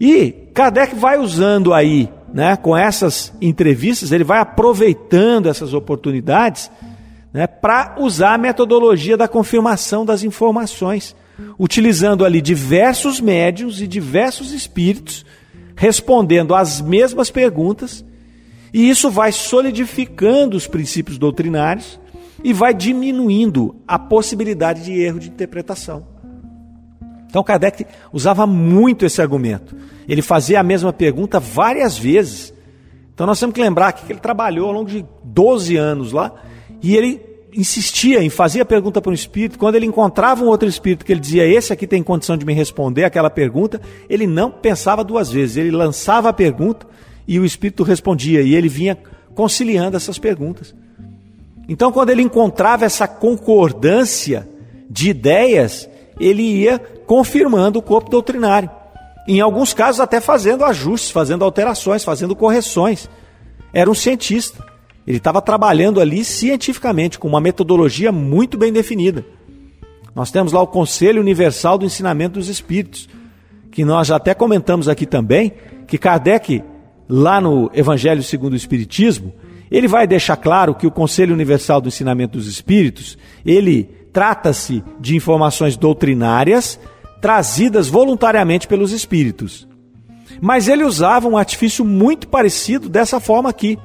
E 0.00 0.32
Kardec 0.52 0.94
vai 0.96 1.18
usando 1.18 1.72
aí, 1.72 2.08
né, 2.32 2.56
com 2.56 2.76
essas 2.76 3.32
entrevistas, 3.40 4.10
ele 4.10 4.24
vai 4.24 4.40
aproveitando 4.40 5.48
essas 5.48 5.72
oportunidades 5.74 6.70
né, 7.32 7.46
para 7.46 7.96
usar 7.98 8.34
a 8.34 8.38
metodologia 8.38 9.16
da 9.16 9.28
confirmação 9.28 10.04
das 10.04 10.22
informações, 10.22 11.14
utilizando 11.58 12.24
ali 12.24 12.40
diversos 12.40 13.20
médiums 13.20 13.80
e 13.80 13.86
diversos 13.86 14.52
espíritos 14.52 15.24
respondendo 15.78 16.56
às 16.56 16.80
mesmas 16.80 17.30
perguntas, 17.30 18.04
e 18.74 18.90
isso 18.90 19.10
vai 19.10 19.30
solidificando 19.30 20.56
os 20.56 20.66
princípios 20.66 21.18
doutrinários 21.18 22.00
e 22.42 22.52
vai 22.52 22.74
diminuindo 22.74 23.76
a 23.86 23.98
possibilidade 23.98 24.84
de 24.84 24.92
erro 24.92 25.20
de 25.20 25.28
interpretação. 25.28 26.04
Então 27.28 27.44
Kardec 27.44 27.86
usava 28.12 28.46
muito 28.46 29.06
esse 29.06 29.22
argumento. 29.22 29.76
Ele 30.08 30.22
fazia 30.22 30.60
a 30.60 30.62
mesma 30.62 30.92
pergunta 30.92 31.38
várias 31.38 31.96
vezes. 31.96 32.52
Então 33.14 33.26
nós 33.26 33.38
temos 33.38 33.54
que 33.54 33.60
lembrar 33.60 33.92
que 33.92 34.12
ele 34.12 34.20
trabalhou 34.20 34.68
ao 34.68 34.72
longo 34.72 34.90
de 34.90 35.04
12 35.22 35.76
anos 35.76 36.12
lá 36.12 36.32
e 36.82 36.96
ele 36.96 37.27
insistia 37.58 38.22
em 38.22 38.30
fazer 38.30 38.60
a 38.60 38.64
pergunta 38.64 39.00
para 39.02 39.10
um 39.10 39.14
espírito, 39.14 39.58
quando 39.58 39.74
ele 39.74 39.84
encontrava 39.84 40.44
um 40.44 40.46
outro 40.46 40.68
espírito 40.68 41.04
que 41.04 41.12
ele 41.12 41.20
dizia, 41.20 41.44
esse 41.44 41.72
aqui 41.72 41.88
tem 41.88 42.04
condição 42.04 42.36
de 42.36 42.46
me 42.46 42.54
responder 42.54 43.02
aquela 43.02 43.28
pergunta, 43.28 43.80
ele 44.08 44.28
não 44.28 44.48
pensava 44.48 45.02
duas 45.02 45.28
vezes, 45.28 45.56
ele 45.56 45.72
lançava 45.72 46.28
a 46.28 46.32
pergunta 46.32 46.86
e 47.26 47.36
o 47.40 47.44
espírito 47.44 47.82
respondia, 47.82 48.42
e 48.42 48.54
ele 48.54 48.68
vinha 48.68 48.96
conciliando 49.34 49.96
essas 49.96 50.20
perguntas. 50.20 50.72
Então, 51.68 51.90
quando 51.90 52.10
ele 52.10 52.22
encontrava 52.22 52.84
essa 52.84 53.08
concordância 53.08 54.48
de 54.88 55.10
ideias, 55.10 55.88
ele 56.20 56.42
ia 56.42 56.78
confirmando 56.78 57.80
o 57.80 57.82
corpo 57.82 58.08
doutrinário. 58.08 58.70
Em 59.26 59.40
alguns 59.40 59.74
casos, 59.74 60.00
até 60.00 60.20
fazendo 60.20 60.64
ajustes, 60.64 61.10
fazendo 61.10 61.44
alterações, 61.44 62.04
fazendo 62.04 62.36
correções. 62.36 63.10
Era 63.72 63.90
um 63.90 63.94
cientista. 63.94 64.64
Ele 65.08 65.16
estava 65.16 65.40
trabalhando 65.40 66.02
ali 66.02 66.22
cientificamente, 66.22 67.18
com 67.18 67.26
uma 67.26 67.40
metodologia 67.40 68.12
muito 68.12 68.58
bem 68.58 68.70
definida. 68.70 69.24
Nós 70.14 70.30
temos 70.30 70.52
lá 70.52 70.60
o 70.60 70.66
Conselho 70.66 71.22
Universal 71.22 71.78
do 71.78 71.86
Ensinamento 71.86 72.38
dos 72.38 72.50
Espíritos, 72.50 73.08
que 73.70 73.86
nós 73.86 74.10
até 74.10 74.34
comentamos 74.34 74.86
aqui 74.86 75.06
também, 75.06 75.54
que 75.86 75.96
Kardec, 75.96 76.62
lá 77.08 77.40
no 77.40 77.70
Evangelho 77.72 78.22
segundo 78.22 78.52
o 78.52 78.56
Espiritismo, 78.56 79.32
ele 79.70 79.88
vai 79.88 80.06
deixar 80.06 80.36
claro 80.36 80.74
que 80.74 80.86
o 80.86 80.90
Conselho 80.90 81.32
Universal 81.32 81.80
do 81.80 81.88
Ensinamento 81.88 82.36
dos 82.36 82.46
Espíritos, 82.46 83.16
ele 83.46 83.84
trata-se 84.12 84.84
de 85.00 85.16
informações 85.16 85.74
doutrinárias 85.74 86.78
trazidas 87.18 87.88
voluntariamente 87.88 88.68
pelos 88.68 88.92
espíritos. 88.92 89.66
Mas 90.38 90.68
ele 90.68 90.84
usava 90.84 91.26
um 91.26 91.38
artifício 91.38 91.82
muito 91.82 92.28
parecido 92.28 92.90
dessa 92.90 93.18
forma 93.18 93.48
aqui 93.48 93.78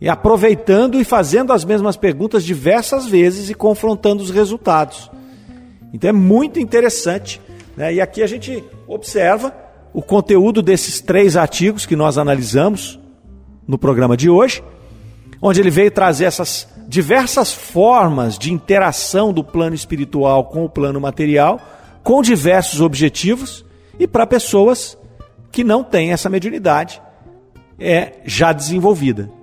e 0.00 0.08
aproveitando 0.08 0.98
e 0.98 1.04
fazendo 1.04 1.52
as 1.52 1.64
mesmas 1.64 1.96
perguntas 1.96 2.42
diversas 2.44 3.06
vezes 3.06 3.50
e 3.50 3.54
confrontando 3.54 4.22
os 4.22 4.30
resultados. 4.30 5.10
Então 5.92 6.08
é 6.08 6.12
muito 6.12 6.58
interessante. 6.58 7.40
Né? 7.76 7.94
E 7.94 8.00
aqui 8.00 8.22
a 8.22 8.26
gente 8.26 8.64
observa 8.88 9.54
o 9.92 10.00
conteúdo 10.00 10.62
desses 10.62 11.00
três 11.00 11.36
artigos 11.36 11.84
que 11.84 11.96
nós 11.96 12.16
analisamos 12.16 12.98
no 13.66 13.76
programa 13.76 14.16
de 14.16 14.30
hoje, 14.30 14.62
onde 15.42 15.60
ele 15.60 15.70
veio 15.70 15.90
trazer 15.90 16.24
essas 16.24 16.68
diversas 16.88 17.52
formas 17.52 18.38
de 18.38 18.52
interação 18.52 19.32
do 19.32 19.44
plano 19.44 19.74
espiritual 19.74 20.44
com 20.44 20.64
o 20.64 20.68
plano 20.68 21.00
material, 21.00 21.60
com 22.02 22.22
diversos 22.22 22.80
objetivos 22.80 23.64
e 23.98 24.06
para 24.06 24.26
pessoas 24.26 24.96
que 25.52 25.62
não 25.62 25.84
têm 25.84 26.12
essa 26.12 26.30
mediunidade 26.30 27.02
é 27.78 28.14
já 28.24 28.52
desenvolvida. 28.52 29.39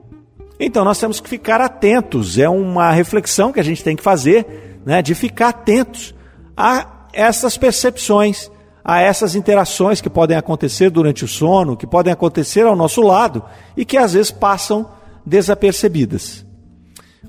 Então 0.60 0.84
nós 0.84 1.00
temos 1.00 1.20
que 1.20 1.30
ficar 1.30 1.62
atentos, 1.62 2.38
é 2.38 2.50
uma 2.50 2.91
reflexão 2.91 3.52
que 3.52 3.60
a 3.60 3.63
gente 3.63 3.84
tem 3.84 3.96
que 3.96 4.04
fazer, 4.04 4.80
né, 4.86 5.02
de 5.02 5.13
ficar 5.13 5.50
atentos 5.50 6.15
a 6.56 7.06
essas 7.13 7.58
percepções, 7.58 8.50
a 8.84 9.02
essas 9.02 9.36
interações 9.36 10.02
que 10.02 10.10
podem 10.10 10.36
acontecer 10.36 10.89
durante 10.89 11.24
o 11.24 11.28
sono, 11.28 11.78
que 11.78 11.86
podem 11.86 12.12
acontecer 12.12 12.65
ao 12.65 12.76
nosso 12.76 13.02
lado 13.02 13.43
e 13.76 13.86
que 13.86 13.98
às 13.98 14.13
vezes 14.13 14.32
passam 14.32 14.89
desapercebidas. 15.26 16.46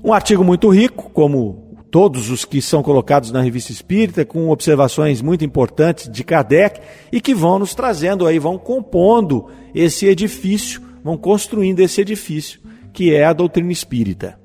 Um 0.03 0.13
artigo 0.13 0.43
muito 0.43 0.69
rico, 0.69 1.09
como 1.11 1.75
todos 1.91 2.29
os 2.29 2.45
que 2.45 2.61
são 2.61 2.81
colocados 2.81 3.31
na 3.31 3.41
Revista 3.41 3.71
Espírita, 3.71 4.25
com 4.25 4.49
observações 4.49 5.21
muito 5.21 5.43
importantes 5.43 6.09
de 6.09 6.23
Kardec 6.23 6.79
e 7.11 7.19
que 7.19 7.33
vão 7.35 7.59
nos 7.59 7.75
trazendo 7.75 8.25
aí, 8.25 8.39
vão 8.39 8.57
compondo 8.57 9.47
esse 9.73 10.05
edifício, 10.05 10.81
vão 11.03 11.17
construindo 11.17 11.79
esse 11.79 12.01
edifício 12.01 12.68
que 12.99 13.15
é 13.15 13.23
a 13.23 13.31
doutrina 13.31 13.71
espírita. 13.71 14.37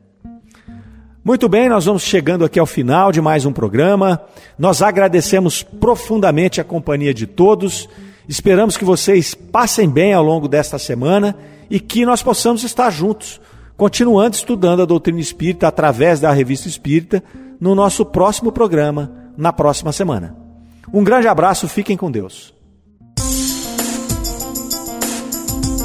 Muito 1.24 1.48
bem, 1.48 1.68
nós 1.68 1.86
vamos 1.86 2.04
chegando 2.04 2.44
aqui 2.44 2.56
ao 2.60 2.66
final 2.66 3.10
de 3.10 3.20
mais 3.20 3.44
um 3.44 3.52
programa. 3.52 4.22
Nós 4.56 4.80
agradecemos 4.80 5.64
profundamente 5.64 6.60
a 6.60 6.64
companhia 6.64 7.12
de 7.12 7.26
todos. 7.26 7.88
Esperamos 8.28 8.76
que 8.76 8.84
vocês 8.84 9.34
passem 9.34 9.90
bem 9.90 10.14
ao 10.14 10.22
longo 10.22 10.46
desta 10.46 10.78
semana 10.78 11.36
e 11.68 11.80
que 11.80 12.06
nós 12.06 12.22
possamos 12.22 12.62
estar 12.62 12.90
juntos, 12.90 13.40
continuando 13.76 14.36
estudando 14.36 14.82
a 14.82 14.86
doutrina 14.86 15.18
espírita 15.18 15.66
através 15.66 16.20
da 16.20 16.30
revista 16.30 16.68
Espírita 16.68 17.24
no 17.58 17.74
nosso 17.74 18.06
próximo 18.06 18.52
programa, 18.52 19.12
na 19.36 19.52
próxima 19.52 19.90
semana. 19.90 20.36
Um 20.92 21.02
grande 21.02 21.26
abraço, 21.26 21.66
fiquem 21.66 21.96
com 21.96 22.08
Deus. 22.08 22.54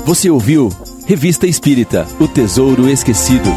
Você 0.05 0.29
ouviu 0.29 0.69
Revista 1.10 1.48
Espírita 1.48 2.08
O 2.19 2.28
Tesouro 2.28 2.88
Esquecido. 2.88 3.50